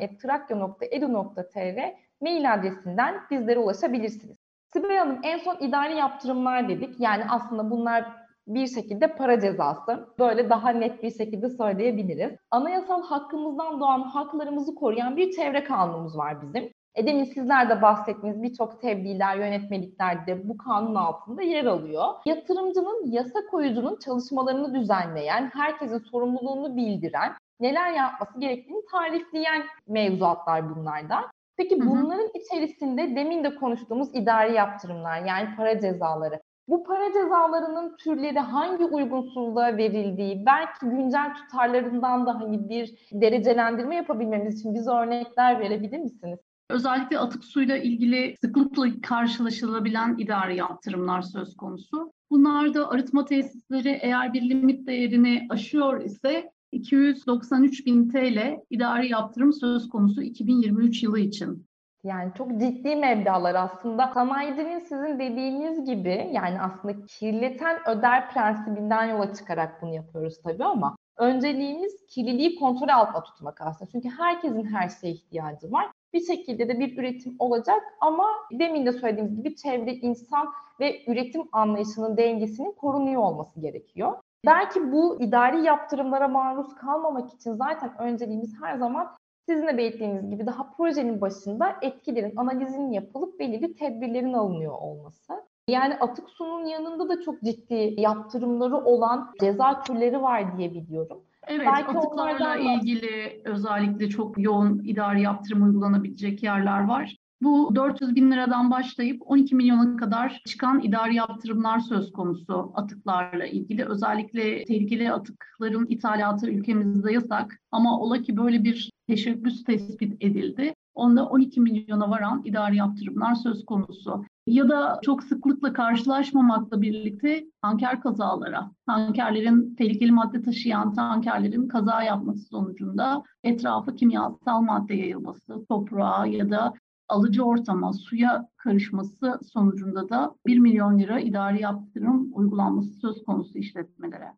mail 2.22 2.54
adresinden 2.54 3.16
bizlere 3.32 3.60
ulaşabilirsiniz. 3.60 4.38
Sibel 4.74 4.98
Hanım 4.98 5.20
en 5.24 5.38
son 5.38 5.58
idari 5.60 5.96
yaptırımlar 5.96 6.70
dedik. 6.70 7.00
Yani 7.00 7.24
aslında 7.30 7.72
bunlar 7.72 8.06
bir 8.48 8.68
şekilde 8.68 9.16
para 9.16 9.40
cezası. 9.40 10.08
Böyle 10.20 10.50
daha 10.50 10.70
net 10.70 11.04
bir 11.04 11.12
şekilde 11.12 11.50
söyleyebiliriz. 11.50 12.32
Anayasal 12.52 13.04
hakkımızdan 13.04 13.80
doğan 13.80 14.02
haklarımızı 14.02 14.76
koruyan 14.76 15.18
bir 15.18 15.32
çevre 15.32 15.64
kanunumuz 15.64 16.18
var 16.18 16.42
bizim. 16.42 16.70
E 16.98 17.08
demin 17.08 17.24
sizler 17.24 17.70
de 17.70 17.82
bahsettiğiniz 17.82 18.44
birçok 18.44 18.82
tebliğler, 18.82 19.38
yönetmelikler 19.38 20.28
de 20.28 20.50
bu 20.50 20.58
kanun 20.58 20.96
altında 20.96 21.42
yer 21.42 21.66
alıyor. 21.66 22.14
Yatırımcının, 22.26 23.12
yasa 23.12 23.40
koyucunun 23.52 24.00
çalışmalarını 24.00 24.74
düzenleyen, 24.74 25.52
herkesin 25.54 25.98
sorumluluğunu 25.98 26.76
bildiren, 26.78 27.34
neler 27.60 27.92
yapması 27.92 28.40
gerektiğini 28.40 28.86
tarifleyen 28.92 29.64
mevzuatlar 29.88 30.76
bunlardan. 30.76 31.24
Peki 31.58 31.86
bunların 31.86 32.24
hı 32.24 32.28
hı. 32.28 32.40
içerisinde 32.40 33.16
demin 33.16 33.44
de 33.44 33.56
konuştuğumuz 33.56 34.16
idari 34.16 34.54
yaptırımlar 34.54 35.22
yani 35.22 35.56
para 35.58 35.80
cezaları. 35.80 36.42
Bu 36.68 36.84
para 36.84 37.14
cezalarının 37.14 37.98
türleri 37.98 38.40
hangi 38.40 38.86
uygunsuzluğa 38.86 39.78
verildiği, 39.78 40.46
belki 40.46 40.86
güncel 40.86 41.34
tutarlarından 41.36 42.26
da 42.26 42.40
hani 42.40 42.70
bir 42.70 43.10
derecelendirme 43.12 43.96
yapabilmemiz 43.96 44.60
için 44.60 44.76
bize 44.76 44.92
örnekler 44.92 45.60
verebilir 45.60 46.00
misiniz? 46.00 46.40
Özellikle 46.70 47.20
atık 47.20 47.44
suyla 47.44 47.78
ilgili 47.78 48.36
sıklıkla 48.42 48.86
karşılaşılabilen 49.02 50.16
idari 50.18 50.58
yaptırımlar 50.58 51.22
söz 51.22 51.58
konusu. 51.58 52.12
Bunlarda 52.32 52.90
arıtma 52.90 53.26
tesisleri 53.26 54.00
eğer 54.02 54.34
bir 54.34 54.50
limit 54.50 54.88
değerini 54.88 55.48
aşıyor 55.50 56.02
ise 56.02 56.52
293 56.72 57.86
bin 57.86 58.10
TL 58.10 58.60
idari 58.70 59.10
yaptırım 59.10 59.54
söz 59.54 59.90
konusu 59.90 60.22
2023 60.22 61.04
yılı 61.04 61.20
için. 61.20 61.68
Yani 62.04 62.32
çok 62.38 62.52
ciddi 62.60 62.96
meblalar 62.96 63.56
aslında. 63.56 64.12
Sanayicinin 64.14 64.80
sizin 64.80 65.20
dediğiniz 65.20 65.86
gibi 65.86 66.30
yani 66.34 66.62
aslında 66.62 67.06
kirleten 67.06 67.90
öder 67.90 68.32
prensibinden 68.32 69.06
yola 69.06 69.34
çıkarak 69.34 69.82
bunu 69.82 69.96
yapıyoruz 69.96 70.42
tabii 70.44 70.64
ama 70.64 70.96
önceliğimiz 71.18 72.06
kirliliği 72.10 72.56
kontrol 72.56 72.88
altında 72.90 73.24
tutmak 73.24 73.62
aslında. 73.62 73.92
Çünkü 73.92 74.10
herkesin 74.10 74.66
her 74.66 74.90
şeye 74.90 75.14
ihtiyacı 75.14 75.72
var. 75.72 75.92
Bir 76.14 76.26
şekilde 76.26 76.70
de 76.70 76.80
bir 76.80 76.98
üretim 76.98 77.36
olacak 77.40 77.84
ama 78.02 78.26
demin 78.52 78.86
de 78.86 78.92
söylediğimiz 78.92 79.36
gibi 79.36 79.56
çevre, 79.56 79.94
insan 79.94 80.48
ve 80.80 81.04
üretim 81.08 81.44
anlayışının 81.52 82.18
dengesinin 82.18 82.72
korunuyor 82.72 83.22
olması 83.22 83.62
gerekiyor. 83.62 84.18
Belki 84.46 84.92
bu 84.92 85.22
idari 85.22 85.64
yaptırımlara 85.64 86.28
maruz 86.28 86.76
kalmamak 86.76 87.34
için 87.34 87.54
zaten 87.54 87.92
önceliğimiz 88.00 88.62
her 88.62 88.78
zaman 88.78 89.16
sizin 89.50 89.68
de 89.68 89.78
belirttiğiniz 89.78 90.30
gibi 90.30 90.46
daha 90.46 90.72
projenin 90.72 91.22
başında 91.22 91.76
etkilerin 91.82 92.36
analizinin 92.36 92.92
yapılıp 92.92 93.40
belirli 93.40 93.74
tedbirlerin 93.74 94.34
alınıyor 94.34 94.74
olması. 94.74 95.44
Yani 95.70 95.96
atık 95.96 96.30
sunun 96.30 96.66
yanında 96.66 97.10
da 97.10 97.22
çok 97.22 97.42
ciddi 97.42 97.96
yaptırımları 97.98 98.78
olan 98.78 99.34
ceza 99.42 99.82
türleri 99.82 100.22
var 100.22 100.58
diye 100.58 100.74
biliyorum. 100.74 101.22
Evet, 101.48 101.68
Belki 101.74 101.98
atıklarla 101.98 102.56
ilgili 102.56 103.42
özellikle 103.46 104.10
çok 104.10 104.40
yoğun 104.44 104.82
idari 104.84 105.22
yaptırım 105.22 105.64
uygulanabilecek 105.64 106.44
yerler 106.44 106.84
var. 106.84 107.16
Bu 107.42 107.76
400 107.76 108.16
bin 108.16 108.32
liradan 108.32 108.72
başlayıp 108.72 109.22
12 109.26 109.56
milyona 109.56 109.98
kadar 109.98 110.42
çıkan 110.48 110.80
idari 110.80 111.16
yaptırımlar 111.16 111.80
söz 111.80 112.12
konusu 112.12 112.72
atıklarla 112.76 113.46
ilgili. 113.46 113.86
Özellikle 113.86 114.66
tehlikeli 114.66 115.12
atıkların 115.12 115.86
ithalatı 115.90 116.50
ülkemizde 116.50 117.14
yasak 117.14 117.60
ama 117.72 118.00
ola 118.00 118.22
ki 118.22 118.38
böyle 118.38 118.64
bir 118.64 118.92
teşebbüs 119.08 119.64
tespit 119.64 120.24
edildi. 120.24 120.74
Onda 120.96 121.26
12 121.26 121.62
milyona 121.62 122.10
varan 122.10 122.42
idari 122.46 122.78
yaptırımlar 122.78 123.36
söz 123.36 123.66
konusu. 123.66 124.24
Ya 124.48 124.70
da 124.70 125.00
çok 125.04 125.24
sıklıkla 125.24 125.74
karşılaşmamakla 125.74 126.82
birlikte 126.82 127.46
tanker 127.62 128.02
kazalara, 128.02 128.72
tankerlerin 128.86 129.76
tehlikeli 129.76 130.12
madde 130.12 130.42
taşıyan 130.42 130.94
tankerlerin 130.94 131.68
kaza 131.68 132.04
yapması 132.04 132.40
sonucunda 132.40 133.24
etrafa 133.44 133.96
kimyasal 133.96 134.62
madde 134.62 134.94
yayılması, 134.94 135.66
toprağa 135.70 136.26
ya 136.26 136.50
da 136.50 136.74
alıcı 137.08 137.44
ortama, 137.44 137.94
suya 137.94 138.48
karışması 138.58 139.40
sonucunda 139.54 140.10
da 140.10 140.36
1 140.46 140.60
milyon 140.60 141.00
lira 141.00 141.20
idari 141.20 141.62
yaptırım 141.62 142.30
uygulanması 142.34 142.94
söz 142.94 143.24
konusu 143.24 143.58
işletmelere. 143.58 144.34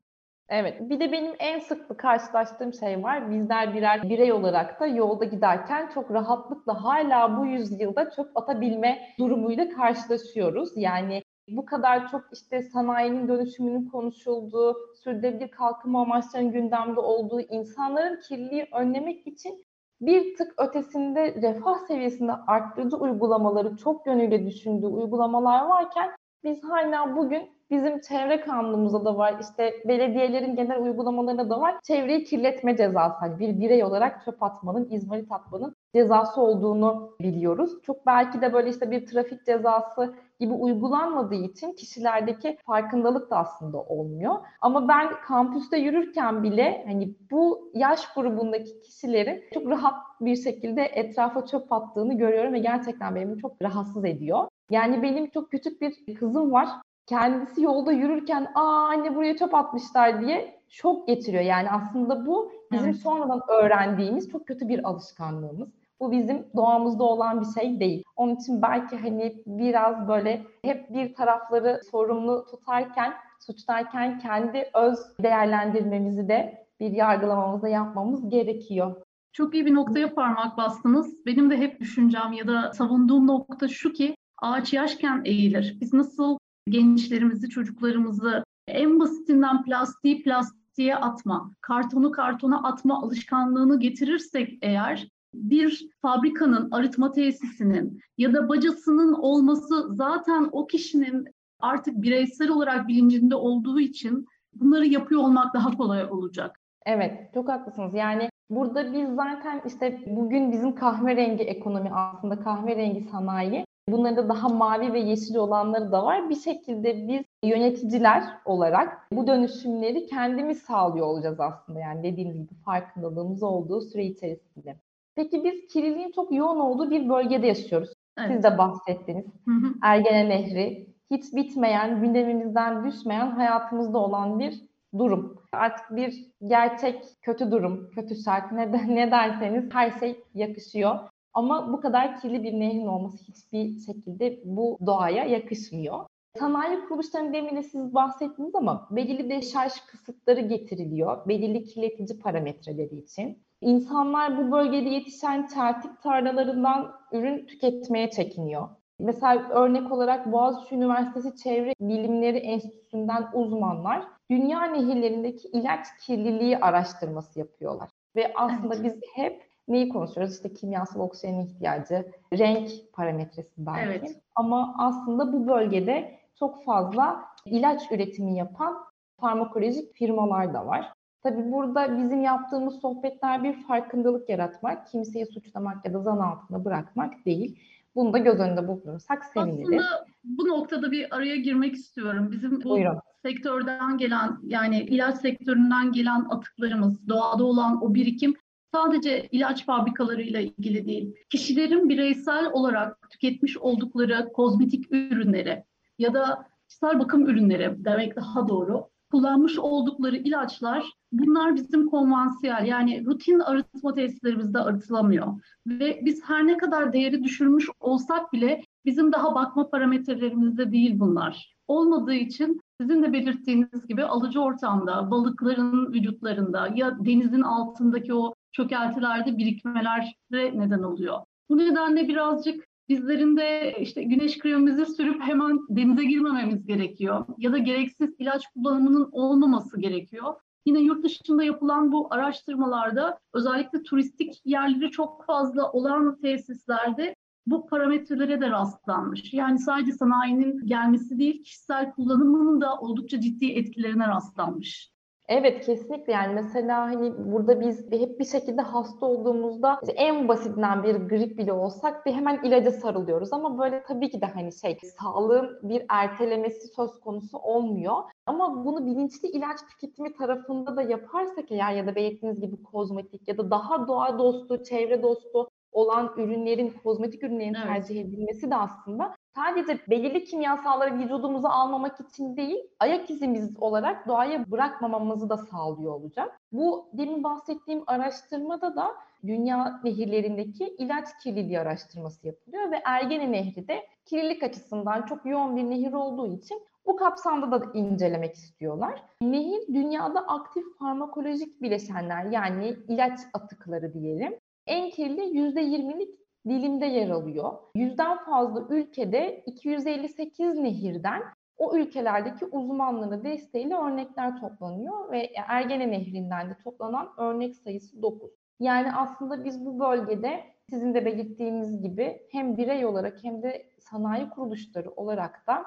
Evet, 0.50 0.90
bir 0.90 1.00
de 1.00 1.12
benim 1.12 1.34
en 1.40 1.60
sıklı 1.60 1.98
karşılaştığım 1.98 2.74
şey 2.74 3.04
var. 3.04 3.32
Bizler 3.32 3.74
birer 3.74 4.10
birey 4.10 4.32
olarak 4.32 4.80
da 4.80 4.88
yolda 4.88 5.26
giderken 5.26 5.90
çok 5.94 6.12
rahatlıkla 6.12 6.84
hala 6.84 7.38
bu 7.38 7.46
yüzyılda 7.46 8.10
çöp 8.10 8.38
atabilme 8.38 9.00
durumuyla 9.20 9.70
karşılaşıyoruz. 9.70 10.70
Yani 10.76 11.24
bu 11.50 11.66
kadar 11.66 12.12
çok 12.12 12.22
işte 12.34 12.62
sanayinin 12.62 13.28
dönüşümünün 13.28 13.90
konuşulduğu, 13.90 14.76
sürdürülebilir 15.04 15.52
kalkınma 15.52 16.02
amaçlarının 16.02 16.52
gündemde 16.52 17.00
olduğu, 17.00 17.42
insanların 17.42 18.20
kirliliği 18.28 18.68
önlemek 18.74 19.28
için 19.28 19.66
bir 20.02 20.36
tık 20.36 20.54
ötesinde 20.58 21.34
refah 21.42 21.78
seviyesinde 21.88 22.32
arttırıcı 22.48 22.98
uygulamaları 22.98 23.78
çok 23.78 24.08
yönüyle 24.08 24.46
düşündüğü 24.46 24.88
uygulamalar 24.88 25.66
varken 25.66 26.12
biz 26.44 26.64
hala 26.64 27.16
bugün 27.18 27.59
bizim 27.72 28.00
çevre 28.00 28.42
kanunumuzda 28.42 29.06
da 29.06 29.18
var, 29.18 29.36
işte 29.42 29.74
belediyelerin 29.88 30.56
genel 30.56 30.82
uygulamalarında 30.82 31.50
da 31.50 31.62
var. 31.62 31.76
Çevreyi 31.84 32.24
kirletme 32.24 32.78
cezası, 32.78 33.16
hani 33.20 33.40
bir 33.40 33.60
birey 33.60 33.84
olarak 33.84 34.26
çöp 34.26 34.44
atmanın, 34.44 34.88
izmarit 34.92 35.32
atmanın 35.32 35.76
cezası 35.96 36.42
olduğunu 36.42 37.16
biliyoruz. 37.22 37.82
Çok 37.84 38.06
belki 38.06 38.42
de 38.42 38.54
böyle 38.54 38.70
işte 38.70 38.92
bir 38.92 39.06
trafik 39.06 39.46
cezası 39.46 40.14
gibi 40.40 40.54
uygulanmadığı 40.54 41.36
için 41.36 41.74
kişilerdeki 41.74 42.58
farkındalık 42.66 43.32
da 43.32 43.38
aslında 43.38 43.78
olmuyor. 43.78 44.36
Ama 44.62 44.88
ben 44.88 45.10
kampüste 45.28 45.78
yürürken 45.78 46.44
bile 46.44 46.84
hani 46.88 47.16
bu 47.32 47.72
yaş 47.74 48.14
grubundaki 48.14 48.82
kişilerin 48.82 49.44
çok 49.54 49.68
rahat 49.68 49.96
bir 50.22 50.36
şekilde 50.36 50.84
etrafa 50.84 51.46
çöp 51.46 51.74
attığını 51.74 52.18
görüyorum 52.18 52.54
ve 52.54 52.60
gerçekten 52.60 53.16
beni 53.16 53.38
çok 53.38 53.62
rahatsız 53.62 54.06
ediyor. 54.06 54.48
Yani 54.70 55.04
benim 55.04 55.30
çok 55.30 55.52
küçük 55.52 55.82
bir 55.82 56.16
kızım 56.16 56.52
var. 56.52 56.70
Kendisi 57.10 57.62
yolda 57.62 57.92
yürürken 57.92 58.52
aa 58.56 58.88
anne 58.88 59.16
buraya 59.16 59.38
çöp 59.38 59.54
atmışlar 59.54 60.22
diye 60.22 60.60
şok 60.70 61.08
getiriyor. 61.08 61.44
Yani 61.44 61.72
aslında 61.72 62.26
bu 62.26 62.52
bizim 62.72 62.90
evet. 62.90 63.00
sonradan 63.00 63.42
öğrendiğimiz 63.50 64.30
çok 64.30 64.48
kötü 64.48 64.68
bir 64.68 64.90
alışkanlığımız. 64.90 65.70
Bu 66.00 66.12
bizim 66.12 66.48
doğamızda 66.56 67.04
olan 67.04 67.42
bir 67.42 67.62
şey 67.62 67.80
değil. 67.80 68.04
Onun 68.16 68.36
için 68.36 68.62
belki 68.62 68.98
hani 68.98 69.44
biraz 69.46 70.08
böyle 70.08 70.42
hep 70.66 70.94
bir 70.94 71.14
tarafları 71.14 71.82
sorumlu 71.92 72.46
tutarken, 72.52 73.14
suçlarken 73.40 74.20
kendi 74.20 74.70
öz 74.74 75.00
değerlendirmemizi 75.24 76.28
de 76.28 76.68
bir 76.80 76.92
yargılamamızda 76.92 77.68
yapmamız 77.68 78.30
gerekiyor. 78.30 78.96
Çok 79.34 79.54
iyi 79.54 79.66
bir 79.66 79.74
noktaya 79.74 80.14
parmak 80.14 80.58
bastınız. 80.58 81.26
Benim 81.26 81.50
de 81.50 81.58
hep 81.58 81.80
düşüncem 81.80 82.34
ya 82.34 82.48
da 82.48 82.74
savunduğum 82.74 83.28
nokta 83.28 83.68
şu 83.68 83.94
ki 83.94 84.16
ağaç 84.42 84.74
yaşken 84.74 85.22
eğilir. 85.26 85.78
Biz 85.82 85.94
nasıl 85.94 86.38
gençlerimizi, 86.68 87.50
çocuklarımızı 87.50 88.44
en 88.68 89.00
basitinden 89.00 89.64
plastiği 89.64 90.24
plastiğe 90.24 90.96
atma, 90.96 91.52
kartonu 91.62 92.12
kartona 92.12 92.64
atma 92.64 93.02
alışkanlığını 93.02 93.80
getirirsek 93.80 94.58
eğer 94.62 95.08
bir 95.34 95.90
fabrikanın, 96.02 96.72
arıtma 96.72 97.12
tesisinin 97.12 98.00
ya 98.18 98.34
da 98.34 98.50
bacasının 98.50 99.14
olması 99.14 99.96
zaten 99.96 100.50
o 100.52 100.68
kişinin 100.68 101.26
artık 101.60 102.02
bireysel 102.02 102.50
olarak 102.50 102.88
bilincinde 102.88 103.36
olduğu 103.36 103.80
için 103.80 104.26
bunları 104.54 104.86
yapıyor 104.86 105.22
olmak 105.22 105.54
daha 105.54 105.78
kolay 105.78 106.06
olacak. 106.06 106.60
Evet, 106.86 107.34
çok 107.34 107.50
haklısınız. 107.50 107.94
Yani 107.94 108.30
burada 108.50 108.94
biz 108.94 109.10
zaten 109.16 109.62
işte 109.68 110.00
bugün 110.08 110.52
bizim 110.52 110.76
kahverengi 110.76 111.44
ekonomi 111.44 111.90
aslında 111.92 112.40
kahverengi 112.40 113.08
sanayi 113.12 113.66
Bunların 113.92 114.30
daha 114.30 114.50
mavi 114.50 114.94
ve 114.94 115.00
yeşil 115.00 115.36
olanları 115.36 115.92
da 115.92 116.06
var. 116.06 116.30
Bir 116.30 116.36
şekilde 116.36 117.08
biz 117.08 117.24
yöneticiler 117.44 118.24
olarak 118.46 119.08
bu 119.12 119.28
dönüşümleri 119.28 120.06
kendimiz 120.06 120.60
sağlıyor 120.62 121.06
olacağız 121.06 121.40
aslında. 121.40 121.80
Yani 121.80 122.04
dediğiniz 122.04 122.38
gibi 122.38 122.54
farkındalığımız 122.66 123.44
olduğu 123.44 123.82
süre 123.82 124.06
içerisinde. 124.06 124.76
Peki 125.16 125.44
biz 125.44 125.68
kirliliğin 125.68 126.12
çok 126.12 126.32
yoğun 126.32 126.60
olduğu 126.60 126.92
bir 126.92 127.10
bölgede 127.10 127.48
yaşıyoruz. 127.48 127.94
Evet. 128.20 128.32
Siz 128.32 128.44
de 128.44 128.58
bahsettiniz. 128.58 129.26
Hı 129.46 129.52
hı. 129.52 129.74
Ergene 129.84 130.30
Nehri 130.30 130.88
hiç 131.12 131.34
bitmeyen, 131.34 132.02
gündemimizden 132.02 132.86
düşmeyen 132.88 133.32
hayatımızda 133.32 133.98
olan 133.98 134.40
bir 134.40 134.62
durum. 134.98 135.36
Artık 135.54 135.96
bir 135.96 136.26
gerçek 136.48 137.06
kötü 137.22 137.52
durum, 137.52 137.90
kötü 137.96 138.16
şart 138.16 138.52
ne, 138.52 138.72
ne 138.96 139.12
derseniz 139.12 139.74
her 139.74 139.92
şey 139.92 140.24
yakışıyor. 140.34 141.00
Ama 141.34 141.74
bu 141.74 141.82
kadar 141.82 142.22
kirli 142.22 142.44
bir 142.44 142.60
nehrin 142.60 142.88
olması 142.88 143.18
hiçbir 143.18 143.80
şekilde 143.80 144.40
bu 144.46 144.78
doğaya 144.86 145.26
yakışmıyor. 145.26 146.06
Sanayi 146.40 146.80
kuruluşlarının 146.86 147.34
demin 147.34 147.56
de 147.56 147.64
siz 147.64 147.94
bahsettiniz 147.94 148.56
ama 148.56 148.88
belirli 148.92 149.30
deşarj 149.30 149.74
kısıtları 149.88 150.42
getiriliyor. 150.42 151.28
Belirli 151.28 151.64
kirletici 151.64 152.20
parametreleri 152.20 152.96
için. 152.96 153.44
İnsanlar 153.62 154.38
bu 154.38 154.52
bölgede 154.52 154.90
yetişen 154.90 155.48
çeltik 155.48 156.02
tarlalarından 156.02 156.92
ürün 157.12 157.46
tüketmeye 157.46 158.10
çekiniyor. 158.10 158.70
Mesela 159.00 159.50
örnek 159.50 159.92
olarak 159.92 160.32
Boğaziçi 160.32 160.76
Üniversitesi 160.76 161.36
Çevre 161.36 161.74
Bilimleri 161.82 162.38
Enstitüsü'nden 162.38 163.28
uzmanlar 163.34 164.08
dünya 164.32 164.64
nehirlerindeki 164.64 165.48
ilaç 165.48 165.86
kirliliği 166.02 166.58
araştırması 166.58 167.40
yapıyorlar. 167.40 167.90
Ve 168.16 168.32
aslında 168.36 168.76
evet. 168.76 168.84
biz 168.84 169.02
hep 169.16 169.49
neyi 169.70 169.90
konuşuyoruz? 169.90 170.36
İşte 170.36 170.54
kimyasal 170.54 171.00
oksijenin 171.00 171.46
ihtiyacı, 171.46 172.06
renk 172.34 172.70
parametresi 172.94 173.54
belki. 173.58 173.82
Evet. 173.82 174.22
Ama 174.36 174.76
aslında 174.78 175.34
bu 175.34 175.48
bölgede 175.48 176.20
çok 176.40 176.66
fazla 176.66 177.26
ilaç 177.46 177.92
üretimi 177.92 178.38
yapan 178.38 178.78
farmakolojik 179.20 179.94
firmalar 179.94 180.54
da 180.54 180.66
var. 180.66 180.94
Tabii 181.24 181.52
burada 181.52 181.98
bizim 181.98 182.22
yaptığımız 182.22 182.80
sohbetler 182.80 183.44
bir 183.44 183.54
farkındalık 183.54 184.30
yaratmak, 184.30 184.88
kimseyi 184.88 185.26
suçlamak 185.26 185.86
ya 185.86 185.94
da 185.94 186.00
zan 186.00 186.18
altında 186.18 186.66
bırakmak 186.66 187.26
değil. 187.26 187.60
Bunu 187.96 188.14
da 188.14 188.18
göz 188.18 188.40
önünde 188.40 188.68
bulundurursak 188.68 189.26
seviniriz. 189.26 189.68
Aslında 189.68 190.06
bu 190.24 190.48
noktada 190.48 190.92
bir 190.92 191.16
araya 191.16 191.36
girmek 191.36 191.76
istiyorum. 191.76 192.32
Bizim 192.32 192.64
bu 192.64 192.70
Buyurun. 192.70 193.00
sektörden 193.22 193.98
gelen 193.98 194.38
yani 194.44 194.80
ilaç 194.80 195.18
sektöründen 195.18 195.92
gelen 195.92 196.26
atıklarımız, 196.30 197.08
doğada 197.08 197.44
olan 197.44 197.84
o 197.84 197.94
birikim 197.94 198.36
sadece 198.74 199.28
ilaç 199.32 199.66
fabrikalarıyla 199.66 200.40
ilgili 200.40 200.86
değil, 200.86 201.16
kişilerin 201.30 201.90
bireysel 201.90 202.52
olarak 202.54 203.10
tüketmiş 203.10 203.58
oldukları 203.58 204.30
kozmetik 204.34 204.92
ürünleri 204.92 205.64
ya 206.00 206.14
da 206.14 206.48
kişisel 206.68 207.00
bakım 207.00 207.28
ürünleri 207.30 207.86
demek 207.86 208.16
daha 208.16 208.48
doğru, 208.48 208.90
kullanmış 209.12 209.60
oldukları 209.60 210.16
ilaçlar 210.16 210.86
bunlar 211.12 211.56
bizim 211.56 211.90
konvansiyel 211.90 212.66
yani 212.66 213.06
rutin 213.06 213.40
arıtma 213.40 213.94
tesislerimizde 213.94 214.60
arıtılamıyor. 214.60 215.28
Ve 215.68 216.02
biz 216.06 216.24
her 216.24 216.48
ne 216.48 216.58
kadar 216.58 216.94
değeri 216.94 217.24
düşürmüş 217.24 217.70
olsak 217.80 218.34
bile 218.34 218.64
bizim 218.86 219.12
daha 219.12 219.36
bakma 219.36 219.70
parametrelerimizde 219.70 220.72
değil 220.72 221.00
bunlar. 221.00 221.56
Olmadığı 221.68 222.14
için 222.14 222.62
sizin 222.82 223.04
de 223.04 223.14
belirttiğiniz 223.14 223.88
gibi 223.88 224.04
alıcı 224.04 224.42
ortamda, 224.42 225.12
balıkların 225.12 225.94
vücutlarında 225.94 226.70
ya 226.76 227.06
denizin 227.06 227.42
altındaki 227.42 228.14
o 228.14 228.34
çökeltilerde 228.52 229.38
birikmelere 229.38 230.60
neden 230.60 230.84
oluyor. 230.84 231.20
Bu 231.50 231.58
nedenle 231.58 232.08
birazcık 232.08 232.70
bizlerin 232.90 233.38
de 233.38 233.76
işte 233.80 234.04
güneş 234.04 234.40
kremimizi 234.40 234.86
sürüp 234.86 235.22
hemen 235.22 235.60
denize 235.70 236.04
girmememiz 236.04 236.66
gerekiyor. 236.66 237.26
Ya 237.38 237.52
da 237.52 237.58
gereksiz 237.58 238.16
ilaç 238.20 238.48
kullanımının 238.48 239.10
olmaması 239.12 239.80
gerekiyor. 239.80 240.36
Yine 240.66 240.80
yurt 240.80 241.04
dışında 241.04 241.44
yapılan 241.44 241.92
bu 241.92 242.14
araştırmalarda 242.14 243.20
özellikle 243.34 243.84
turistik 243.84 244.42
yerleri 244.46 244.92
çok 244.92 245.26
fazla 245.26 245.72
olan 245.72 246.22
tesislerde 246.22 247.16
bu 247.46 247.66
parametrelere 247.66 248.42
de 248.42 248.50
rastlanmış. 248.50 249.34
Yani 249.34 249.60
sadece 249.60 249.92
sanayinin 249.92 250.66
gelmesi 250.66 251.20
değil, 251.20 251.44
kişisel 251.44 251.92
kullanımının 251.92 252.62
da 252.62 252.76
oldukça 252.76 253.22
ciddi 253.22 253.52
etkilerine 253.52 254.08
rastlanmış. 254.08 254.92
Evet 255.30 255.66
kesinlikle 255.66 256.14
yani 256.14 256.34
mesela 256.34 256.82
hani 256.82 257.14
burada 257.32 257.62
biz 257.62 257.92
hep 257.92 258.20
bir 258.20 258.26
şekilde 258.26 258.62
hasta 258.62 259.06
olduğumuzda 259.06 259.80
işte 259.82 259.94
en 259.94 260.28
basitinden 260.28 260.84
bir 260.84 260.96
grip 260.96 261.38
bile 261.38 261.54
olsak 261.54 262.06
bir 262.06 262.14
hemen 262.14 262.44
ilaca 262.44 262.72
sarılıyoruz 262.72 263.34
ama 263.34 263.60
böyle 263.60 263.84
tabii 263.84 264.10
ki 264.10 264.22
de 264.22 264.26
hani 264.26 264.52
şey 264.54 264.78
sağlığın 265.00 265.60
bir 265.64 265.86
ertelemesi 265.90 266.68
söz 266.68 267.00
konusu 267.00 267.38
olmuyor. 267.38 267.96
Ama 268.26 268.66
bunu 268.66 268.86
bilinçli 268.86 269.28
ilaç 269.28 269.60
tüketimi 269.72 270.14
tarafında 270.14 270.76
da 270.76 270.82
yaparsak 270.82 271.52
eğer 271.52 271.74
ya 271.74 271.88
da 271.88 271.96
belirttiğiniz 271.96 272.42
gibi 272.42 272.64
kozmetik 272.64 273.28
ya 273.28 273.38
da 273.38 273.52
daha 273.52 273.88
doğa 273.88 274.20
dostu, 274.20 274.64
çevre 274.64 275.04
dostu 275.04 275.50
olan 275.72 276.14
ürünlerin, 276.18 276.74
kozmetik 276.84 277.24
ürünlerin 277.24 277.54
evet. 277.54 277.68
tercih 277.68 278.02
edilmesi 278.02 278.52
de 278.52 278.56
aslında 278.56 279.16
sadece 279.40 279.80
belirli 279.90 280.24
kimyasalları 280.24 281.00
vücudumuza 281.00 281.50
almamak 281.50 282.00
için 282.00 282.38
değil, 282.38 282.60
ayak 282.80 283.10
izimiz 283.10 283.58
olarak 283.58 284.08
doğaya 284.08 284.52
bırakmamamızı 284.52 285.30
da 285.30 285.38
sağlıyor 285.38 285.94
olacak. 285.94 286.40
Bu 286.52 286.90
demin 286.94 287.24
bahsettiğim 287.24 287.84
araştırmada 287.88 288.76
da 288.76 288.96
dünya 289.28 289.80
nehirlerindeki 289.84 290.76
ilaç 290.78 291.06
kirliliği 291.24 291.60
araştırması 291.60 292.28
yapılıyor 292.28 292.72
ve 292.72 292.82
Ergene 292.86 293.32
Nehri 293.32 293.68
de 293.68 293.88
kirlilik 294.06 294.44
açısından 294.44 295.02
çok 295.02 295.26
yoğun 295.26 295.58
bir 295.58 295.70
nehir 295.70 295.94
olduğu 295.94 296.34
için 296.34 296.62
bu 296.86 296.96
kapsamda 296.96 297.52
da 297.52 297.72
incelemek 297.74 298.36
istiyorlar. 298.36 299.04
Nehir 299.22 299.68
dünyada 299.68 300.20
aktif 300.20 300.64
farmakolojik 300.80 301.62
bileşenler 301.62 302.26
yani 302.26 302.76
ilaç 302.88 303.20
atıkları 303.34 303.94
diyelim 303.94 304.34
en 304.68 304.90
kirli 304.90 305.22
%20'lik 305.22 306.20
dilimde 306.50 306.86
yer 306.86 307.10
alıyor. 307.10 307.54
Yüzden 307.76 308.18
fazla 308.18 308.68
ülkede 308.70 309.44
258 309.46 310.56
nehirden 310.56 311.22
o 311.58 311.78
ülkelerdeki 311.78 312.46
uzmanlığını 312.46 313.24
desteğiyle 313.24 313.76
örnekler 313.76 314.40
toplanıyor 314.42 315.12
ve 315.12 315.30
Ergene 315.48 315.92
Nehri'nden 315.92 316.50
de 316.50 316.58
toplanan 316.64 317.10
örnek 317.18 317.56
sayısı 317.56 318.02
9. 318.02 318.30
Yani 318.60 318.94
aslında 318.94 319.46
biz 319.46 319.66
bu 319.66 319.80
bölgede 319.80 320.44
sizin 320.70 320.94
de 320.94 321.06
belirttiğiniz 321.06 321.82
gibi 321.82 322.22
hem 322.32 322.58
birey 322.58 322.86
olarak 322.86 323.24
hem 323.24 323.44
de 323.44 323.70
sanayi 323.80 324.30
kuruluşları 324.30 324.92
olarak 324.92 325.48
da 325.48 325.66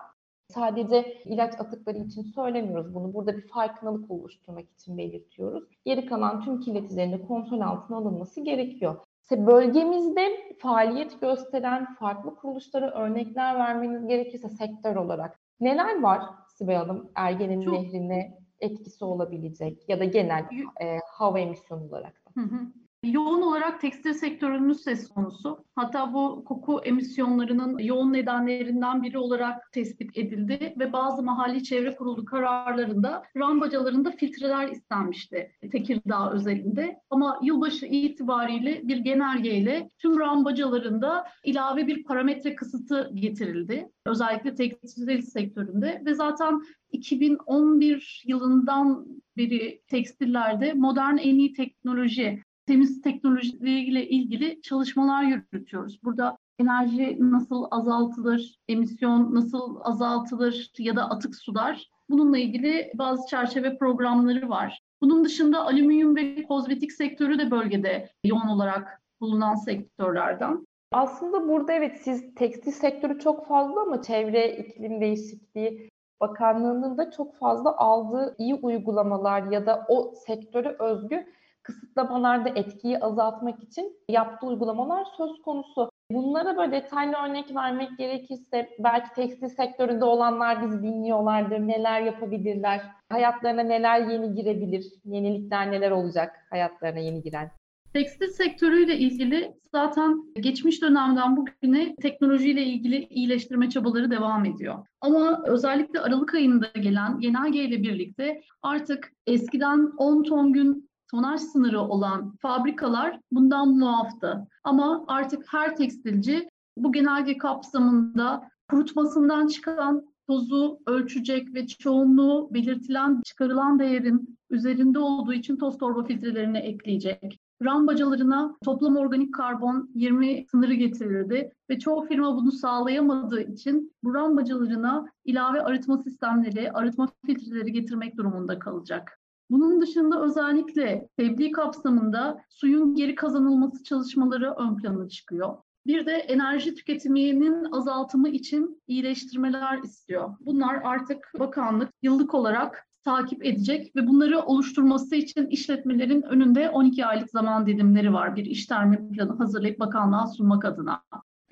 sadece 0.49 1.23
ilaç 1.25 1.61
atıkları 1.61 1.99
için 1.99 2.23
söylemiyoruz 2.23 2.95
bunu. 2.95 3.15
Burada 3.15 3.37
bir 3.37 3.49
farkındalık 3.49 4.11
oluşturmak 4.11 4.71
için 4.71 4.99
belirtiyoruz. 4.99 5.65
Geri 5.85 6.07
kalan 6.07 6.41
tüm 6.45 6.61
kirleticilerin 6.61 7.13
de 7.13 7.27
kontrol 7.27 7.61
altına 7.61 7.97
alınması 7.97 8.41
gerekiyor. 8.41 8.97
İşte 9.33 9.47
bölgemizde 9.47 10.55
faaliyet 10.59 11.21
gösteren 11.21 11.95
farklı 11.95 12.37
kuruluşlara 12.37 12.91
örnekler 12.91 13.55
vermeniz 13.55 14.07
gerekirse 14.07 14.49
sektör 14.49 14.97
olarak 14.97 15.41
neler 15.61 16.03
var 16.03 16.23
Sibel 16.49 16.77
Hanım 16.77 17.11
Ergenin 17.15 17.61
Çok... 17.61 17.75
Nehri'ne 17.75 18.39
etkisi 18.61 19.05
olabilecek 19.05 19.89
ya 19.89 20.01
da 20.01 20.05
genel 20.05 20.45
e, 20.83 20.99
hava 21.13 21.39
emisyonu 21.39 21.85
olarak 21.85 22.15
da? 22.15 22.43
Hı 22.43 22.45
hı. 22.45 22.59
Yoğun 23.05 23.43
olarak 23.43 23.81
tekstil 23.81 24.13
sektörünün 24.13 24.73
söz 24.73 25.09
konusu. 25.09 25.65
Hatta 25.75 26.15
bu 26.15 26.45
koku 26.45 26.81
emisyonlarının 26.85 27.79
yoğun 27.79 28.13
nedenlerinden 28.13 29.03
biri 29.03 29.19
olarak 29.19 29.73
tespit 29.73 30.19
edildi 30.19 30.75
ve 30.79 30.93
bazı 30.93 31.23
mahalli 31.23 31.65
çevre 31.65 31.97
kurulu 31.97 32.25
kararlarında 32.25 33.23
rambacalarında 33.37 34.11
filtreler 34.11 34.69
istenmişti 34.69 35.53
Tekirdağ 35.73 36.33
özelinde. 36.33 37.01
Ama 37.11 37.41
yılbaşı 37.43 37.87
itibariyle 37.87 38.81
bir 38.89 38.97
genelgeyle 38.97 39.89
tüm 39.99 40.21
rambacalarında 40.21 41.25
ilave 41.45 41.87
bir 41.87 42.05
parametre 42.05 42.55
kısıtı 42.55 43.11
getirildi. 43.15 43.89
Özellikle 44.07 44.55
tekstil 44.55 45.23
sektöründe 45.23 46.03
ve 46.05 46.15
zaten 46.15 46.63
2011 46.93 48.23
yılından 48.27 49.07
beri 49.37 49.83
tekstillerde 49.89 50.73
modern 50.73 51.17
en 51.17 51.39
iyi 51.39 51.53
teknoloji 51.53 52.43
temiz 52.67 53.03
teknolojileriyle 53.03 54.09
ilgili 54.09 54.63
çalışmalar 54.63 55.23
yürütüyoruz. 55.23 56.03
Burada 56.05 56.37
enerji 56.59 57.17
nasıl 57.21 57.67
azaltılır, 57.71 58.57
emisyon 58.69 59.35
nasıl 59.35 59.77
azaltılır 59.83 60.71
ya 60.79 60.97
da 60.97 61.11
atık 61.11 61.37
sular 61.37 61.91
bununla 62.11 62.39
ilgili 62.39 62.93
bazı 62.95 63.27
çerçeve 63.27 63.79
programları 63.79 64.49
var. 64.49 64.83
Bunun 65.01 65.25
dışında 65.25 65.67
alüminyum 65.67 66.17
ve 66.17 66.43
kozmetik 66.43 66.93
sektörü 66.93 67.39
de 67.39 67.51
bölgede 67.51 68.11
yoğun 68.25 68.49
olarak 68.49 69.03
bulunan 69.21 69.55
sektörlerden. 69.55 70.67
Aslında 70.93 71.49
burada 71.49 71.73
evet 71.73 72.01
siz 72.03 72.35
tekstil 72.35 72.73
sektörü 72.73 73.19
çok 73.19 73.49
fazla 73.49 73.81
ama 73.81 74.03
çevre, 74.03 74.57
iklim 74.57 75.01
değişikliği 75.01 75.91
bakanlığının 76.21 76.99
da 76.99 77.11
çok 77.11 77.39
fazla 77.39 77.77
aldığı 77.77 78.35
iyi 78.39 78.55
uygulamalar 78.55 79.43
ya 79.43 79.67
da 79.67 79.87
o 79.89 80.15
sektöre 80.27 80.77
özgü 80.79 81.27
kısıtlamalarda 81.63 82.49
etkiyi 82.49 82.99
azaltmak 82.99 83.63
için 83.63 83.97
yaptığı 84.09 84.47
uygulamalar 84.47 85.07
söz 85.17 85.43
konusu. 85.43 85.91
Bunlara 86.11 86.57
böyle 86.57 86.73
detaylı 86.73 87.15
örnek 87.29 87.55
vermek 87.55 87.99
gerekirse 87.99 88.69
belki 88.79 89.15
tekstil 89.15 89.49
sektöründe 89.49 90.05
olanlar 90.05 90.63
bizi 90.63 90.83
dinliyorlardır. 90.83 91.59
Neler 91.59 92.01
yapabilirler? 92.01 92.81
Hayatlarına 93.09 93.63
neler 93.63 94.07
yeni 94.07 94.35
girebilir? 94.35 94.87
Yenilikler 95.05 95.71
neler 95.71 95.91
olacak 95.91 96.47
hayatlarına 96.51 96.99
yeni 96.99 97.23
giren? 97.23 97.51
Tekstil 97.93 98.29
sektörüyle 98.29 98.99
ilgili 98.99 99.55
zaten 99.73 100.25
geçmiş 100.41 100.83
dönemden 100.83 101.37
bugüne 101.37 101.97
teknolojiyle 101.97 102.63
ilgili 102.63 103.07
iyileştirme 103.07 103.71
çabaları 103.71 104.11
devam 104.11 104.45
ediyor. 104.45 104.87
Ama 105.01 105.43
özellikle 105.47 106.01
Aralık 106.01 106.35
ayında 106.35 106.67
gelen 106.81 107.21
genelge 107.21 107.65
ile 107.65 107.83
birlikte 107.83 108.41
artık 108.63 109.13
eskiden 109.27 109.93
10 109.99 110.23
ton 110.23 110.53
gün 110.53 110.91
tonaj 111.13 111.41
sınırı 111.41 111.81
olan 111.81 112.37
fabrikalar 112.41 113.21
bundan 113.33 113.69
muaftı. 113.69 114.47
Ama 114.65 115.05
artık 115.09 115.45
her 115.53 115.77
tekstilci 115.77 116.49
bu 116.77 116.93
genelge 116.93 117.39
kapsamında 117.39 118.51
kurutmasından 118.71 119.47
çıkan 119.47 120.07
tozu 120.27 120.79
ölçecek 120.87 121.55
ve 121.55 121.67
çoğunluğu 121.67 122.49
belirtilen 122.55 123.23
çıkarılan 123.25 123.79
değerin 123.79 124.39
üzerinde 124.51 124.99
olduğu 124.99 125.33
için 125.33 125.57
toz 125.57 125.79
torba 125.79 126.05
filtrelerine 126.05 126.59
ekleyecek. 126.59 127.39
Rambacalarına 127.65 128.57
toplam 128.65 128.97
organik 128.97 129.35
karbon 129.35 129.91
20 129.95 130.47
sınırı 130.51 130.75
getirildi 130.75 131.53
ve 131.71 131.79
çoğu 131.79 132.07
firma 132.07 132.37
bunu 132.37 132.53
sağlayamadığı 132.53 133.41
için 133.41 133.93
bu 134.05 134.15
rambacalarına 134.15 135.07
ilave 135.25 135.63
arıtma 135.63 135.99
sistemleri, 135.99 136.73
arıtma 136.73 137.09
filtreleri 137.27 137.73
getirmek 137.73 138.17
durumunda 138.17 138.59
kalacak. 138.59 139.22
Bunun 139.51 139.81
dışında 139.81 140.23
özellikle 140.23 141.09
tebliğ 141.17 141.53
kapsamında 141.53 142.41
suyun 142.49 142.95
geri 142.95 143.15
kazanılması 143.15 143.85
çalışmaları 143.85 144.55
ön 144.59 144.77
plana 144.77 145.09
çıkıyor. 145.09 145.57
Bir 145.87 146.07
de 146.07 146.13
enerji 146.13 146.75
tüketiminin 146.75 147.73
azaltımı 147.73 148.29
için 148.29 148.83
iyileştirmeler 148.87 149.79
istiyor. 149.79 150.35
Bunlar 150.41 150.81
artık 150.85 151.33
bakanlık 151.39 151.91
yıllık 152.03 152.35
olarak 152.35 152.87
takip 153.05 153.45
edecek 153.45 153.97
ve 153.97 154.07
bunları 154.07 154.41
oluşturması 154.41 155.17
için 155.17 155.47
işletmelerin 155.47 156.23
önünde 156.23 156.71
12 156.71 157.07
aylık 157.07 157.31
zaman 157.31 157.67
dilimleri 157.67 158.13
var. 158.13 158.37
Bir 158.37 158.45
iş 158.45 158.67
termi 158.67 159.11
planı 159.11 159.37
hazırlayıp 159.37 159.81
bakanlığa 159.81 160.27
sunmak 160.27 160.65
adına. 160.65 161.03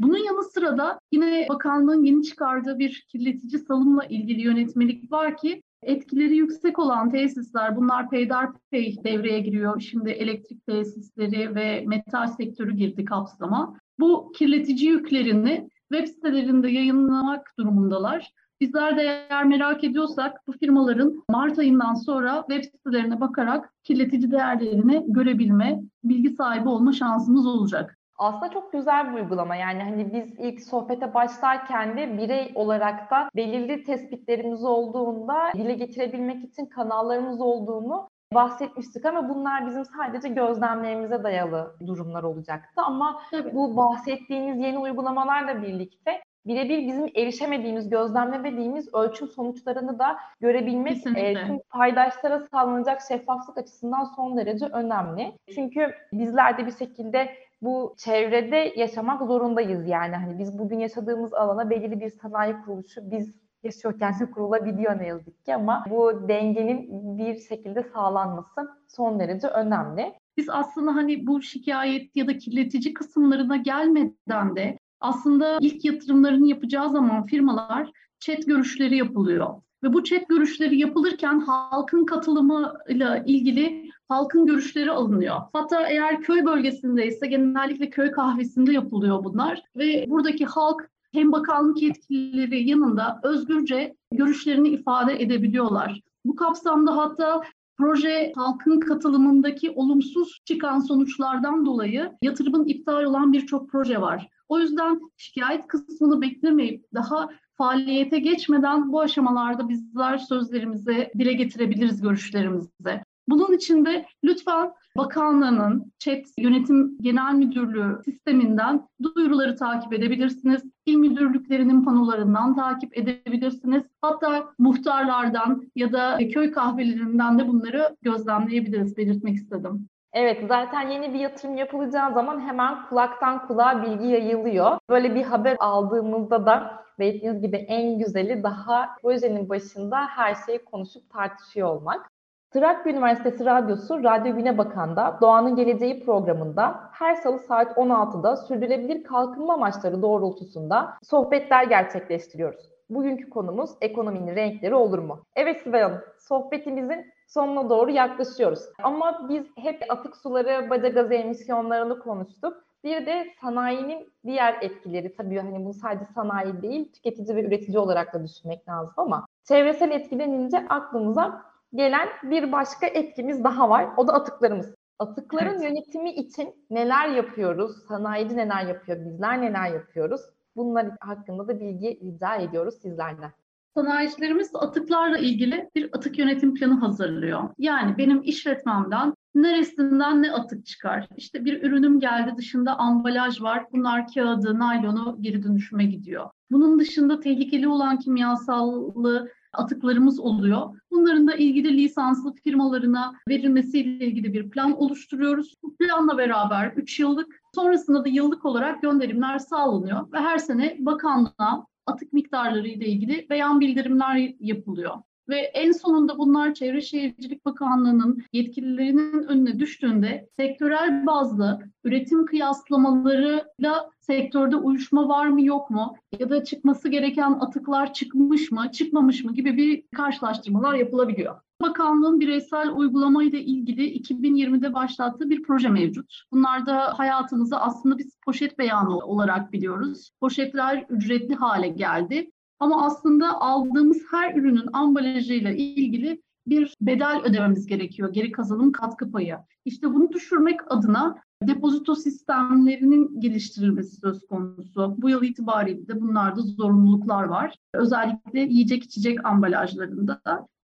Bunun 0.01 0.19
yanı 0.19 0.45
sıra 0.45 0.79
da 0.79 1.01
yine 1.13 1.47
bakanlığın 1.49 2.05
yeni 2.05 2.23
çıkardığı 2.23 2.79
bir 2.79 3.07
kirletici 3.09 3.59
salımla 3.59 4.05
ilgili 4.05 4.41
yönetmelik 4.41 5.13
var 5.13 5.37
ki 5.37 5.63
etkileri 5.83 6.37
yüksek 6.37 6.79
olan 6.79 7.11
tesisler 7.11 7.77
bunlar 7.77 8.11
peyderpey 8.11 8.97
devreye 9.05 9.41
giriyor. 9.41 9.81
Şimdi 9.81 10.11
elektrik 10.11 10.67
tesisleri 10.67 11.55
ve 11.55 11.85
metal 11.87 12.27
sektörü 12.27 12.73
girdi 12.73 13.05
kapsama. 13.05 13.77
Bu 14.01 14.33
kirletici 14.37 14.91
yüklerini 14.91 15.69
web 15.93 16.07
sitelerinde 16.07 16.69
yayınlamak 16.69 17.53
durumundalar. 17.59 18.33
Bizler 18.61 18.97
de 18.97 19.03
eğer 19.03 19.45
merak 19.45 19.85
ediyorsak 19.85 20.47
bu 20.47 20.53
firmaların 20.53 21.25
Mart 21.31 21.59
ayından 21.59 21.95
sonra 21.95 22.45
web 22.49 22.65
sitelerine 22.65 23.21
bakarak 23.21 23.73
kirletici 23.85 24.31
değerlerini 24.31 25.05
görebilme, 25.09 25.81
bilgi 26.05 26.31
sahibi 26.31 26.69
olma 26.69 26.93
şansımız 26.93 27.47
olacak. 27.47 28.00
Aslında 28.21 28.51
çok 28.51 28.73
güzel 28.73 29.13
bir 29.13 29.21
uygulama. 29.21 29.57
Yani 29.57 29.83
hani 29.83 30.13
biz 30.13 30.39
ilk 30.39 30.63
sohbete 30.63 31.15
başlarken 31.15 31.97
de 31.97 32.19
birey 32.19 32.53
olarak 32.55 33.11
da 33.11 33.29
belirli 33.37 33.85
tespitlerimiz 33.85 34.65
olduğunda 34.65 35.53
dile 35.55 35.75
getirebilmek 35.75 36.45
için 36.45 36.67
kanallarımız 36.67 37.41
olduğunu 37.41 38.09
bahsetmiştik 38.35 39.05
ama 39.05 39.29
bunlar 39.29 39.67
bizim 39.67 39.85
sadece 39.85 40.29
gözlemlerimize 40.29 41.23
dayalı 41.23 41.77
durumlar 41.87 42.23
olacaktı. 42.23 42.83
Ama 42.83 43.23
evet. 43.33 43.55
bu 43.55 43.77
bahsettiğimiz 43.77 44.59
yeni 44.59 44.79
uygulamalarla 44.79 45.63
birlikte 45.63 46.21
birebir 46.47 46.87
bizim 46.87 47.11
erişemediğimiz, 47.17 47.91
gözlemlemediğimiz 47.91 48.95
ölçüm 48.95 49.29
sonuçlarını 49.29 49.99
da 49.99 50.17
görebilmek 50.41 51.07
e, 51.17 51.35
tüm 51.35 51.59
paydaşlara 51.71 52.41
sağlanacak 52.41 53.01
şeffaflık 53.09 53.59
açısından 53.59 54.05
son 54.05 54.37
derece 54.37 54.67
önemli. 54.67 55.33
Çünkü 55.55 55.95
bizler 56.13 56.59
de 56.59 56.67
bir 56.67 56.77
şekilde 56.77 57.29
bu 57.63 57.95
çevrede 57.99 58.73
yaşamak 58.77 59.27
zorundayız 59.27 59.89
yani. 59.89 60.17
Hani 60.17 60.39
biz 60.39 60.59
bugün 60.59 60.79
yaşadığımız 60.79 61.35
alana 61.35 61.71
belirli 61.71 62.01
bir 62.01 62.11
sanayi 62.11 62.55
kuruluşu 62.65 63.11
biz 63.11 63.35
yaşıyorken 63.63 64.21
de 64.21 64.31
kurulabiliyor 64.31 64.99
ne 64.99 65.07
yazık 65.07 65.45
ki 65.45 65.55
ama 65.55 65.85
bu 65.91 66.29
dengenin 66.29 66.89
bir 67.19 67.41
şekilde 67.41 67.83
sağlanması 67.83 68.69
son 68.89 69.21
derece 69.21 69.47
önemli. 69.47 70.15
Biz 70.37 70.49
aslında 70.51 70.95
hani 70.95 71.27
bu 71.27 71.43
şikayet 71.43 72.17
ya 72.17 72.27
da 72.27 72.39
kirletici 72.39 72.95
kısımlarına 72.95 73.57
gelmeden 73.57 74.57
de 74.57 74.79
aslında 75.01 75.59
ilk 75.61 75.85
yatırımlarını 75.85 76.47
yapacağı 76.47 76.91
zaman 76.91 77.27
firmalar 77.27 77.91
chat 78.21 78.47
görüşleri 78.47 78.97
yapılıyor. 78.97 79.55
Ve 79.83 79.93
bu 79.93 80.05
chat 80.05 80.29
görüşleri 80.29 80.79
yapılırken 80.79 81.41
halkın 81.41 82.05
katılımıyla 82.05 83.17
ilgili 83.27 83.91
halkın 84.11 84.47
görüşleri 84.47 84.91
alınıyor. 84.91 85.37
Hatta 85.53 85.89
eğer 85.89 86.21
köy 86.21 86.45
bölgesindeyse 86.45 87.27
genellikle 87.27 87.91
köy 87.91 88.11
kahvesinde 88.11 88.73
yapılıyor 88.73 89.25
bunlar. 89.25 89.63
Ve 89.77 90.05
buradaki 90.09 90.47
halk 90.47 90.91
hem 91.13 91.33
bakanlık 91.33 91.83
yetkilileri 91.83 92.69
yanında 92.69 93.21
özgürce 93.23 93.95
görüşlerini 94.13 94.69
ifade 94.69 95.23
edebiliyorlar. 95.23 96.01
Bu 96.25 96.37
kapsamda 96.37 96.97
hatta 96.97 97.43
proje 97.79 98.33
halkın 98.37 98.81
katılımındaki 98.81 99.71
olumsuz 99.71 100.41
çıkan 100.45 100.79
sonuçlardan 100.79 101.67
dolayı 101.67 102.13
yatırımın 102.23 102.65
iptal 102.65 103.05
olan 103.05 103.33
birçok 103.33 103.71
proje 103.71 104.01
var. 104.01 104.29
O 104.49 104.59
yüzden 104.59 105.01
şikayet 105.17 105.67
kısmını 105.67 106.21
beklemeyip 106.21 106.85
daha 106.95 107.29
faaliyete 107.55 108.19
geçmeden 108.19 108.93
bu 108.93 109.01
aşamalarda 109.01 109.69
bizler 109.69 110.19
sözlerimizi 110.19 111.11
dile 111.19 111.33
getirebiliriz 111.33 112.03
görüşlerimizi. 112.03 113.03
Bunun 113.31 113.53
için 113.53 113.85
de 113.85 114.07
lütfen 114.25 114.73
bakanlığının 114.97 115.93
chat 115.99 116.25
yönetim 116.39 116.99
genel 117.01 117.35
müdürlüğü 117.35 118.01
sisteminden 118.05 118.89
duyuruları 119.03 119.57
takip 119.57 119.93
edebilirsiniz. 119.93 120.63
İl 120.87 120.97
müdürlüklerinin 120.97 121.85
panolarından 121.85 122.55
takip 122.55 122.99
edebilirsiniz. 122.99 123.83
Hatta 124.03 124.45
muhtarlardan 124.59 125.63
ya 125.77 125.93
da 125.93 126.19
köy 126.35 126.53
kahvelerinden 126.53 127.39
de 127.39 127.49
bunları 127.49 127.97
gözlemleyebiliriz 128.03 128.97
belirtmek 128.97 129.35
istedim. 129.35 129.89
Evet 130.13 130.45
zaten 130.49 130.89
yeni 130.89 131.15
bir 131.15 131.19
yatırım 131.19 131.57
yapılacağı 131.57 132.15
zaman 132.15 132.41
hemen 132.41 132.87
kulaktan 132.89 133.47
kulağa 133.47 133.83
bilgi 133.83 134.07
yayılıyor. 134.07 134.79
Böyle 134.89 135.15
bir 135.15 135.23
haber 135.23 135.57
aldığımızda 135.61 136.47
da 136.47 136.85
dediğiniz 136.99 137.43
gibi 137.43 137.57
en 137.57 137.99
güzeli 137.99 138.43
daha 138.43 138.89
projenin 139.03 139.49
başında 139.49 140.07
her 140.07 140.37
şeyi 140.47 140.65
konuşup 140.65 141.11
tartışıyor 141.11 141.69
olmak. 141.69 142.11
Trakya 142.51 142.93
Üniversitesi 142.93 143.45
Radyosu 143.45 144.05
Radyo 144.05 144.37
Güne 144.37 144.59
Bakan'da 144.59 145.19
Doğanın 145.21 145.57
Geleceği 145.57 146.05
programında 146.05 146.81
her 146.93 147.15
salı 147.15 147.39
saat 147.39 147.77
16'da 147.77 148.37
sürdürülebilir 148.37 149.05
kalkınma 149.05 149.55
amaçları 149.55 150.03
doğrultusunda 150.03 150.95
sohbetler 151.03 151.65
gerçekleştiriyoruz. 151.65 152.61
Bugünkü 152.91 153.31
konumuz 153.31 153.71
ekonominin 153.81 154.37
renkleri 154.37 154.75
olur 154.75 154.99
mu? 154.99 155.21
Evet 155.37 155.61
Sibel 155.61 155.83
Hanım, 155.83 156.01
sohbetimizin 156.19 157.07
sonuna 157.29 157.71
doğru 157.71 157.91
yaklaşıyoruz. 157.91 158.61
Ama 158.83 159.29
biz 159.29 159.47
hep 159.57 159.85
atık 159.89 160.17
suları, 160.17 160.71
baca 160.71 160.89
gazı 160.89 161.15
emisyonlarını 161.15 161.99
konuştuk. 161.99 162.65
Bir 162.85 163.07
de 163.07 163.27
sanayinin 163.41 164.13
diğer 164.27 164.59
etkileri 164.61 165.17
tabii 165.17 165.39
hani 165.39 165.65
bunu 165.65 165.75
sadece 165.75 166.05
sanayi 166.15 166.63
değil 166.63 166.93
tüketici 166.93 167.37
ve 167.37 167.45
üretici 167.45 167.79
olarak 167.79 168.15
da 168.15 168.25
düşünmek 168.25 168.69
lazım 168.69 168.95
ama 168.97 169.27
çevresel 169.45 169.91
etkilenince 169.91 170.59
aklımıza 170.69 171.50
gelen 171.75 172.09
bir 172.23 172.53
başka 172.53 172.87
etkimiz 172.87 173.45
daha 173.45 173.71
var. 173.71 173.89
O 173.97 174.09
da 174.09 174.13
atıklarımız. 174.13 174.75
Atıkların 174.99 175.51
evet. 175.51 175.63
yönetimi 175.63 176.11
için 176.11 176.67
neler 176.71 177.09
yapıyoruz? 177.09 177.87
Sanayici 177.89 178.37
neler 178.37 178.67
yapıyor? 178.67 179.05
Bizler 179.05 179.43
neler 179.43 179.73
yapıyoruz? 179.73 180.21
Bunlar 180.57 180.87
hakkında 181.01 181.49
da 181.49 181.61
bilgi 181.61 182.01
rica 182.05 182.35
ediyoruz 182.37 182.75
sizlerden. 182.83 183.31
Sanayicilerimiz 183.75 184.51
atıklarla 184.55 185.19
ilgili 185.19 185.71
bir 185.75 185.91
atık 185.93 186.19
yönetim 186.19 186.55
planı 186.55 186.81
hazırlıyor. 186.81 187.43
Yani 187.59 187.99
benim 187.99 188.23
işletmemden 188.23 189.15
neresinden 189.35 190.23
ne 190.23 190.33
atık 190.33 190.67
çıkar? 190.67 191.09
İşte 191.17 191.45
bir 191.45 191.63
ürünüm 191.63 192.01
geldi 192.01 192.35
dışında 192.37 192.79
ambalaj 192.79 193.43
var. 193.43 193.67
Bunlar 193.73 194.07
kağıdı, 194.15 194.59
naylonu 194.59 195.17
geri 195.21 195.43
dönüşüme 195.43 195.85
gidiyor. 195.85 196.31
Bunun 196.51 196.79
dışında 196.79 197.21
tehlikeli 197.21 197.69
olan 197.69 197.99
kimyasallı 197.99 199.31
atıklarımız 199.53 200.21
oluyor. 200.21 200.81
Bunların 200.91 201.29
da 201.29 201.35
ilgili 201.35 201.77
lisanslı 201.77 202.35
firmalarına 202.35 203.15
verilmesiyle 203.29 204.07
ilgili 204.07 204.33
bir 204.33 204.51
plan 204.51 204.73
oluşturuyoruz. 204.73 205.55
Bu 205.63 205.77
planla 205.77 206.19
beraber 206.19 206.73
3 206.77 207.01
yıllık, 207.01 207.41
sonrasında 207.55 208.05
da 208.05 208.09
yıllık 208.09 208.45
olarak 208.45 208.83
gönderimler 208.83 209.39
sağlanıyor 209.39 210.13
ve 210.13 210.19
her 210.19 210.39
sene 210.39 210.77
bakanlığa 210.79 211.67
atık 211.87 212.13
miktarları 212.13 212.69
ile 212.69 212.87
ilgili 212.87 213.27
beyan 213.31 213.61
bildirimler 213.61 214.35
yapılıyor. 214.41 214.95
Ve 215.31 215.37
en 215.37 215.73
sonunda 215.73 216.19
bunlar 216.19 216.55
Çevre 216.55 216.81
Şehircilik 216.81 217.45
Bakanlığı'nın 217.45 218.23
yetkililerinin 218.33 219.23
önüne 219.23 219.59
düştüğünde 219.59 220.29
sektörel 220.37 221.07
bazda 221.07 221.61
üretim 221.85 222.27
kıyaslamalarıyla 222.27 223.91
sektörde 224.01 224.57
uyuşma 224.57 225.09
var 225.09 225.27
mı 225.29 225.43
yok 225.45 225.71
mu 225.71 225.97
ya 226.21 226.31
da 226.31 226.45
çıkması 226.45 226.89
gereken 226.89 227.33
atıklar 227.33 227.93
çıkmış 227.93 228.51
mı 228.51 228.71
çıkmamış 228.73 229.25
mı 229.25 229.35
gibi 229.35 229.57
bir 229.57 229.83
karşılaştırmalar 229.97 230.75
yapılabiliyor. 230.75 231.41
Bakanlığın 231.63 232.21
bireysel 232.21 232.71
uygulamayla 232.71 233.39
ilgili 233.39 233.99
2020'de 233.99 234.75
başlattığı 234.75 235.31
bir 235.31 235.43
proje 235.43 235.69
mevcut. 235.69 236.23
Bunlar 236.33 236.67
da 236.67 236.99
hayatımızı 236.99 237.57
aslında 237.57 237.99
biz 237.99 238.19
poşet 238.25 238.59
beyanı 238.59 238.99
olarak 238.99 239.53
biliyoruz. 239.53 240.11
Poşetler 240.21 240.87
ücretli 240.89 241.35
hale 241.35 241.69
geldi. 241.69 242.31
Ama 242.61 242.87
aslında 242.87 243.41
aldığımız 243.41 244.03
her 244.11 244.35
ürünün 244.35 244.69
ambalajıyla 244.73 245.51
ilgili 245.51 246.23
bir 246.47 246.75
bedel 246.81 247.21
ödememiz 247.25 247.67
gerekiyor. 247.67 248.13
Geri 248.13 248.33
kazanım 248.33 248.73
katkı 248.73 249.11
payı. 249.11 249.37
İşte 249.65 249.95
bunu 249.95 250.13
düşürmek 250.13 250.61
adına 250.73 251.17
depozito 251.43 251.95
sistemlerinin 251.95 253.21
geliştirilmesi 253.21 253.97
söz 253.97 254.27
konusu. 254.27 254.95
Bu 254.99 255.11
yıl 255.11 255.23
itibariyle 255.23 255.89
de 255.89 256.01
bunlarda 256.01 256.41
zorunluluklar 256.41 257.25
var. 257.25 257.57
Özellikle 257.75 258.41
yiyecek 258.41 258.85
içecek 258.85 259.27
ambalajlarında. 259.27 260.21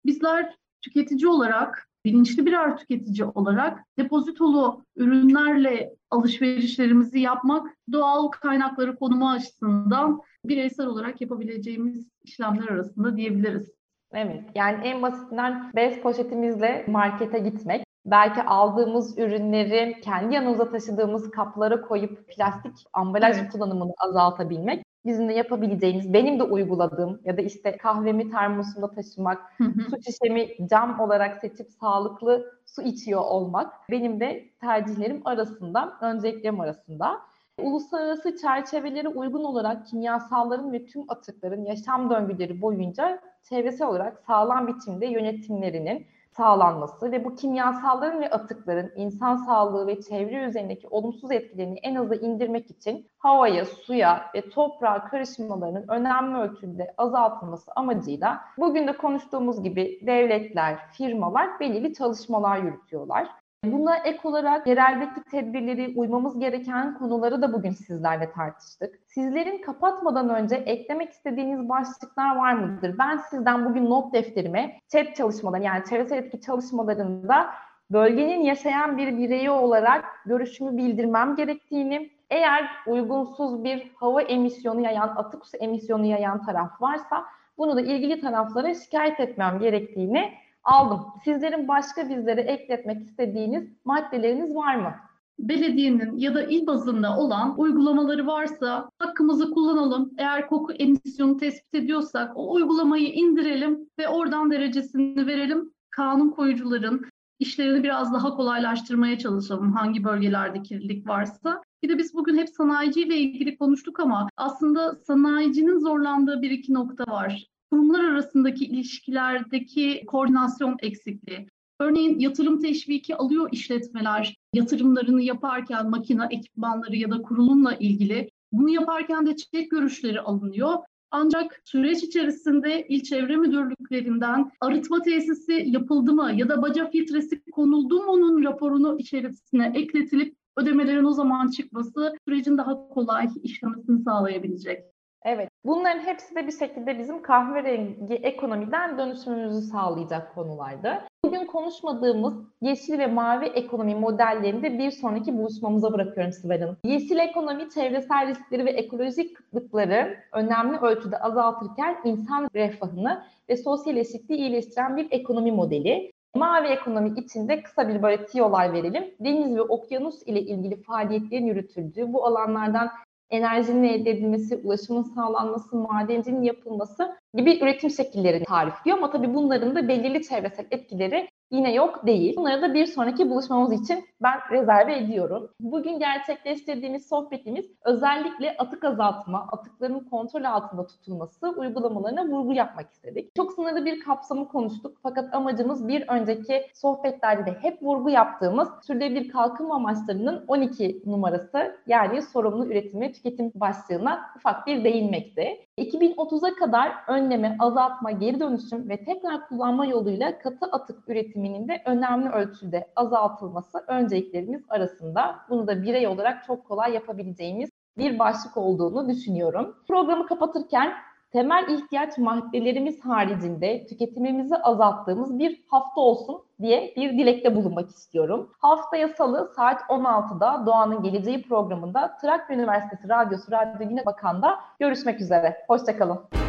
Bizler 0.05 0.55
tüketici 0.81 1.27
olarak, 1.27 1.89
bilinçli 2.05 2.45
birer 2.45 2.77
tüketici 2.77 3.25
olarak 3.25 3.79
depozitolu 3.97 4.85
ürünlerle 4.95 5.93
alışverişlerimizi 6.11 7.19
yapmak 7.19 7.67
doğal 7.91 8.27
kaynakları 8.27 8.95
konumu 8.95 9.29
açısından 9.29 10.21
bireysel 10.45 10.85
olarak 10.85 11.21
yapabileceğimiz 11.21 12.07
işlemler 12.23 12.67
arasında 12.67 13.17
diyebiliriz. 13.17 13.71
Evet, 14.13 14.43
yani 14.55 14.87
en 14.87 15.01
basitinden 15.01 15.71
bez 15.75 15.99
poşetimizle 15.99 16.85
markete 16.87 17.39
gitmek, 17.39 17.85
belki 18.05 18.43
aldığımız 18.43 19.17
ürünleri 19.17 20.01
kendi 20.03 20.35
yanımıza 20.35 20.69
taşıdığımız 20.69 21.31
kaplara 21.31 21.81
koyup 21.81 22.27
plastik 22.27 22.73
ambalaj 22.93 23.37
evet. 23.37 23.51
kullanımını 23.51 23.93
azaltabilmek 23.97 24.85
bizim 25.05 25.29
de 25.29 25.33
yapabileceğimiz, 25.33 26.13
benim 26.13 26.39
de 26.39 26.43
uyguladığım 26.43 27.19
ya 27.25 27.37
da 27.37 27.41
işte 27.41 27.77
kahvemi 27.77 28.31
termosumda 28.31 28.91
taşımak, 28.91 29.41
su 29.89 30.01
şişemi 30.05 30.67
cam 30.69 30.99
olarak 30.99 31.37
seçip 31.37 31.71
sağlıklı 31.71 32.45
su 32.65 32.81
içiyor 32.81 33.21
olmak 33.21 33.73
benim 33.91 34.19
de 34.19 34.45
tercihlerim 34.61 35.21
arasında, 35.25 35.93
önceliklerim 36.01 36.59
arasında. 36.59 37.21
Uluslararası 37.61 38.37
çerçevelere 38.37 39.07
uygun 39.07 39.43
olarak 39.43 39.87
kimyasalların 39.87 40.73
ve 40.73 40.85
tüm 40.85 41.03
atıkların 41.07 41.65
yaşam 41.65 42.09
döngüleri 42.09 42.61
boyunca 42.61 43.19
çevresel 43.49 43.87
olarak 43.87 44.23
sağlam 44.27 44.67
biçimde 44.67 45.05
yönetimlerinin 45.05 46.05
sağlanması 46.37 47.11
ve 47.11 47.25
bu 47.25 47.35
kimyasalların 47.35 48.21
ve 48.21 48.29
atıkların 48.29 48.91
insan 48.95 49.35
sağlığı 49.35 49.87
ve 49.87 50.01
çevre 50.01 50.45
üzerindeki 50.45 50.87
olumsuz 50.87 51.31
etkilerini 51.31 51.79
en 51.83 51.95
aza 51.95 52.15
indirmek 52.15 52.71
için 52.71 53.07
havaya, 53.17 53.65
suya 53.65 54.25
ve 54.35 54.49
toprağa 54.49 55.05
karışmalarının 55.05 55.85
önemli 55.87 56.37
ölçüde 56.37 56.93
azaltılması 56.97 57.71
amacıyla 57.75 58.41
bugün 58.57 58.87
de 58.87 58.97
konuştuğumuz 58.97 59.63
gibi 59.63 59.99
devletler, 60.05 60.79
firmalar 60.91 61.59
belirli 61.59 61.93
çalışmalar 61.93 62.57
yürütüyorlar. 62.57 63.44
Buna 63.63 63.97
ek 63.97 64.19
olarak 64.23 64.67
yereldeki 64.67 65.23
tedbirleri 65.31 65.93
uymamız 65.95 66.39
gereken 66.39 66.97
konuları 66.97 67.41
da 67.41 67.53
bugün 67.53 67.71
sizlerle 67.71 68.31
tartıştık. 68.31 68.99
Sizlerin 69.05 69.61
kapatmadan 69.61 70.29
önce 70.29 70.55
eklemek 70.55 71.11
istediğiniz 71.11 71.69
başlıklar 71.69 72.35
var 72.35 72.53
mıdır? 72.53 72.95
Ben 72.99 73.17
sizden 73.17 73.65
bugün 73.65 73.89
not 73.89 74.13
defterime 74.13 74.79
chat 74.91 75.15
çalışmaları 75.15 75.63
yani 75.63 75.83
çevresel 75.89 76.17
etki 76.17 76.41
çalışmalarında 76.41 77.49
bölgenin 77.91 78.41
yaşayan 78.43 78.97
bir 78.97 79.17
bireyi 79.17 79.49
olarak 79.49 80.05
görüşümü 80.25 80.77
bildirmem 80.77 81.35
gerektiğini, 81.35 82.09
eğer 82.29 82.69
uygunsuz 82.87 83.63
bir 83.63 83.91
hava 83.95 84.21
emisyonu 84.21 84.81
yayan, 84.81 85.13
atık 85.15 85.45
su 85.45 85.57
emisyonu 85.57 86.05
yayan 86.05 86.45
taraf 86.45 86.81
varsa 86.81 87.25
bunu 87.57 87.75
da 87.75 87.81
ilgili 87.81 88.21
taraflara 88.21 88.73
şikayet 88.73 89.19
etmem 89.19 89.59
gerektiğini 89.59 90.33
aldım. 90.65 91.01
Sizlerin 91.23 91.67
başka 91.67 92.09
bizlere 92.09 92.41
ekletmek 92.41 93.01
istediğiniz 93.01 93.69
maddeleriniz 93.85 94.55
var 94.55 94.75
mı? 94.75 94.95
belediyenin 95.39 96.17
ya 96.17 96.33
da 96.33 96.43
il 96.43 96.67
bazında 96.67 97.17
olan 97.17 97.59
uygulamaları 97.59 98.27
varsa 98.27 98.89
hakkımızı 98.99 99.51
kullanalım. 99.51 100.13
Eğer 100.17 100.47
koku 100.47 100.73
emisyonu 100.73 101.37
tespit 101.37 101.75
ediyorsak 101.75 102.31
o 102.35 102.53
uygulamayı 102.53 103.13
indirelim 103.13 103.89
ve 103.99 104.07
oradan 104.07 104.51
derecesini 104.51 105.27
verelim. 105.27 105.71
Kanun 105.89 106.29
koyucuların 106.29 107.05
işlerini 107.39 107.83
biraz 107.83 108.13
daha 108.13 108.35
kolaylaştırmaya 108.35 109.17
çalışalım 109.17 109.71
hangi 109.71 110.03
bölgelerde 110.03 110.61
kirlilik 110.61 111.07
varsa. 111.07 111.61
Bir 111.83 111.89
de 111.89 111.97
biz 111.97 112.13
bugün 112.13 112.37
hep 112.37 112.49
sanayiciyle 112.49 113.17
ilgili 113.17 113.57
konuştuk 113.57 113.99
ama 113.99 114.29
aslında 114.37 114.95
sanayicinin 114.95 115.79
zorlandığı 115.79 116.41
bir 116.41 116.51
iki 116.51 116.73
nokta 116.73 117.03
var 117.11 117.47
kurumlar 117.75 118.03
arasındaki 118.03 118.65
ilişkilerdeki 118.65 120.03
koordinasyon 120.07 120.77
eksikliği. 120.81 121.47
Örneğin 121.79 122.19
yatırım 122.19 122.61
teşviki 122.61 123.15
alıyor 123.15 123.49
işletmeler 123.51 124.35
yatırımlarını 124.53 125.21
yaparken 125.21 125.89
makine 125.89 126.27
ekipmanları 126.31 126.95
ya 126.95 127.11
da 127.11 127.21
kurulumla 127.21 127.75
ilgili. 127.75 128.29
Bunu 128.51 128.69
yaparken 128.69 129.27
de 129.27 129.35
çek 129.35 129.71
görüşleri 129.71 130.21
alınıyor. 130.21 130.73
Ancak 131.11 131.61
süreç 131.65 132.03
içerisinde 132.03 132.85
il 132.89 133.03
çevre 133.03 133.35
müdürlüklerinden 133.35 134.51
arıtma 134.61 135.01
tesisi 135.01 135.63
yapıldı 135.67 136.13
mı 136.13 136.31
ya 136.35 136.49
da 136.49 136.61
baca 136.61 136.89
filtresi 136.89 137.41
konuldu 137.51 137.95
mu 137.95 138.11
onun 138.11 138.43
raporunu 138.43 138.99
içerisine 138.99 139.71
ekletilip 139.75 140.35
ödemelerin 140.57 141.03
o 141.03 141.11
zaman 141.11 141.49
çıkması 141.49 142.13
sürecin 142.27 142.57
daha 142.57 142.87
kolay 142.89 143.27
işlemesini 143.43 144.03
sağlayabilecek. 144.03 144.94
Evet. 145.25 145.49
Bunların 145.65 145.99
hepsi 145.99 146.35
de 146.35 146.47
bir 146.47 146.51
şekilde 146.51 146.99
bizim 146.99 147.21
kahverengi 147.21 148.13
ekonomiden 148.13 148.97
dönüşümümüzü 148.97 149.61
sağlayacak 149.61 150.35
konulardı. 150.35 151.03
Bugün 151.25 151.45
konuşmadığımız 151.45 152.33
yeşil 152.61 152.99
ve 152.99 153.07
mavi 153.07 153.45
ekonomi 153.45 153.95
modellerini 153.95 154.63
de 154.63 154.79
bir 154.79 154.91
sonraki 154.91 155.37
buluşmamıza 155.37 155.93
bırakıyorum 155.93 156.33
Sibel 156.33 156.61
Hanım. 156.61 156.77
Yeşil 156.83 157.17
ekonomi 157.17 157.69
çevresel 157.69 158.27
riskleri 158.27 158.65
ve 158.65 158.71
ekolojik 158.71 159.35
kıtlıkları 159.37 160.17
önemli 160.31 160.77
ölçüde 160.77 161.17
azaltırken 161.17 161.97
insan 162.03 162.49
refahını 162.55 163.23
ve 163.49 163.57
sosyal 163.57 163.97
eşitliği 163.97 164.39
iyileştiren 164.39 164.97
bir 164.97 165.07
ekonomi 165.11 165.51
modeli. 165.51 166.11
Mavi 166.35 166.67
ekonomi 166.67 167.19
içinde 167.19 167.63
kısa 167.63 167.89
bir 167.89 168.03
böyle 168.03 168.25
tiyolar 168.25 168.73
verelim. 168.73 169.03
Deniz 169.19 169.55
ve 169.55 169.61
okyanus 169.61 170.23
ile 170.25 170.41
ilgili 170.41 170.83
faaliyetlerin 170.83 171.45
yürütüldüğü, 171.45 172.13
bu 172.13 172.25
alanlardan 172.25 172.89
enerjinin 173.29 173.83
elde 173.83 174.09
edilmesi, 174.09 174.55
ulaşımın 174.55 175.03
sağlanması, 175.03 175.75
madencinin 175.75 176.41
yapılması 176.41 177.15
gibi 177.33 177.59
üretim 177.63 177.89
şekillerini 177.89 178.43
tarifliyor. 178.43 178.97
Ama 178.97 179.11
tabii 179.11 179.33
bunların 179.33 179.75
da 179.75 179.87
belirli 179.87 180.23
çevresel 180.23 180.65
etkileri 180.71 181.27
yine 181.51 181.73
yok 181.73 182.07
değil. 182.07 182.35
Bunları 182.37 182.61
da 182.61 182.73
bir 182.73 182.85
sonraki 182.85 183.29
buluşmamız 183.29 183.83
için 183.83 184.05
ben 184.23 184.39
rezerve 184.51 184.97
ediyorum. 184.97 185.49
Bugün 185.59 185.99
gerçekleştirdiğimiz 185.99 187.07
sohbetimiz 187.07 187.65
özellikle 187.85 188.55
atık 188.57 188.83
azaltma, 188.83 189.47
atıkların 189.51 189.99
kontrol 189.99 190.43
altında 190.43 190.87
tutulması 190.87 191.49
uygulamalarına 191.49 192.25
vurgu 192.25 192.53
yapmak 192.53 192.91
istedik. 192.91 193.35
Çok 193.35 193.53
sınırlı 193.53 193.85
bir 193.85 193.99
kapsamı 193.99 194.47
konuştuk 194.47 194.97
fakat 195.03 195.33
amacımız 195.33 195.87
bir 195.87 196.07
önceki 196.07 196.67
sohbetlerde 196.73 197.45
de 197.45 197.57
hep 197.61 197.83
vurgu 197.83 198.09
yaptığımız 198.09 198.69
sürdürülebilir 198.87 199.29
kalkınma 199.29 199.75
amaçlarının 199.75 200.45
12 200.47 201.01
numarası 201.05 201.77
yani 201.87 202.21
sorumlu 202.21 202.65
üretim 202.65 203.01
ve 203.01 203.11
tüketim 203.11 203.51
başlığına 203.55 204.25
ufak 204.37 204.67
bir 204.67 204.83
değinmekti. 204.83 205.65
2030'a 205.77 206.55
kadar 206.55 206.91
önleme, 207.07 207.57
azaltma, 207.59 208.11
geri 208.11 208.39
dönüşüm 208.39 208.89
ve 208.89 209.05
tekrar 209.05 209.47
kullanma 209.47 209.85
yoluyla 209.85 210.39
katı 210.39 210.65
atık 210.65 211.07
üretiminin 211.35 211.67
de 211.67 211.81
önemli 211.85 212.29
ölçüde 212.29 212.87
azaltılması 212.95 213.83
önceliklerimiz 213.87 214.61
arasında. 214.69 215.35
Bunu 215.49 215.67
da 215.67 215.83
birey 215.83 216.07
olarak 216.07 216.43
çok 216.47 216.67
kolay 216.67 216.93
yapabileceğimiz 216.93 217.69
bir 217.97 218.19
başlık 218.19 218.57
olduğunu 218.57 219.09
düşünüyorum. 219.09 219.75
Programı 219.87 220.27
kapatırken 220.27 220.93
temel 221.31 221.65
ihtiyaç 221.69 222.17
maddelerimiz 222.17 223.05
haricinde 223.05 223.85
tüketimimizi 223.85 224.55
azalttığımız 224.55 225.39
bir 225.39 225.63
hafta 225.69 226.01
olsun 226.01 226.41
diye 226.61 226.93
bir 226.95 227.09
dilekte 227.17 227.55
bulunmak 227.55 227.89
istiyorum. 227.89 228.49
Haftaya 228.59 229.07
salı 229.07 229.51
saat 229.55 229.81
16'da 229.81 230.65
Doğanın 230.65 231.03
Geleceği 231.03 231.43
programında 231.43 232.17
Trakya 232.21 232.55
Üniversitesi 232.55 233.09
Radyosu 233.09 233.51
Radyo 233.51 233.89
Güne 233.89 234.05
Bakan'da 234.05 234.59
görüşmek 234.79 235.21
üzere. 235.21 235.57
Hoşçakalın. 235.67 236.44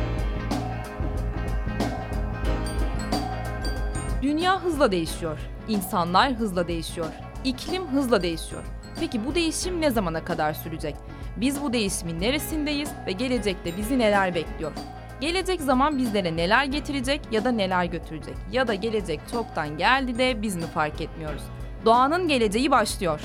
Dünya 4.27 4.63
hızla 4.63 4.93
değişiyor. 4.93 5.39
İnsanlar 5.69 6.33
hızla 6.33 6.69
değişiyor. 6.69 7.07
İklim 7.45 7.87
hızla 7.87 8.23
değişiyor. 8.23 8.63
Peki 9.01 9.27
bu 9.27 9.35
değişim 9.35 9.81
ne 9.81 9.91
zamana 9.91 10.25
kadar 10.25 10.55
sürecek? 10.55 10.97
Biz 11.37 11.63
bu 11.63 11.73
değişimin 11.73 12.21
neresindeyiz 12.21 12.91
ve 13.07 13.13
gelecekte 13.13 13.77
bizi 13.77 13.99
neler 13.99 14.35
bekliyor? 14.35 14.73
Gelecek 15.21 15.61
zaman 15.61 15.99
bizlere 15.99 16.37
neler 16.37 16.65
getirecek 16.65 17.21
ya 17.31 17.45
da 17.45 17.51
neler 17.51 17.85
götürecek? 17.85 18.35
Ya 18.53 18.69
da 18.69 18.75
gelecek 18.75 19.21
çoktan 19.33 19.79
geldi 19.79 20.19
de 20.19 20.43
biz 20.43 20.57
mi 20.57 20.67
fark 20.75 21.01
etmiyoruz? 21.01 21.43
Doğanın 21.85 22.29
geleceği 22.29 22.71
başlıyor. 22.71 23.21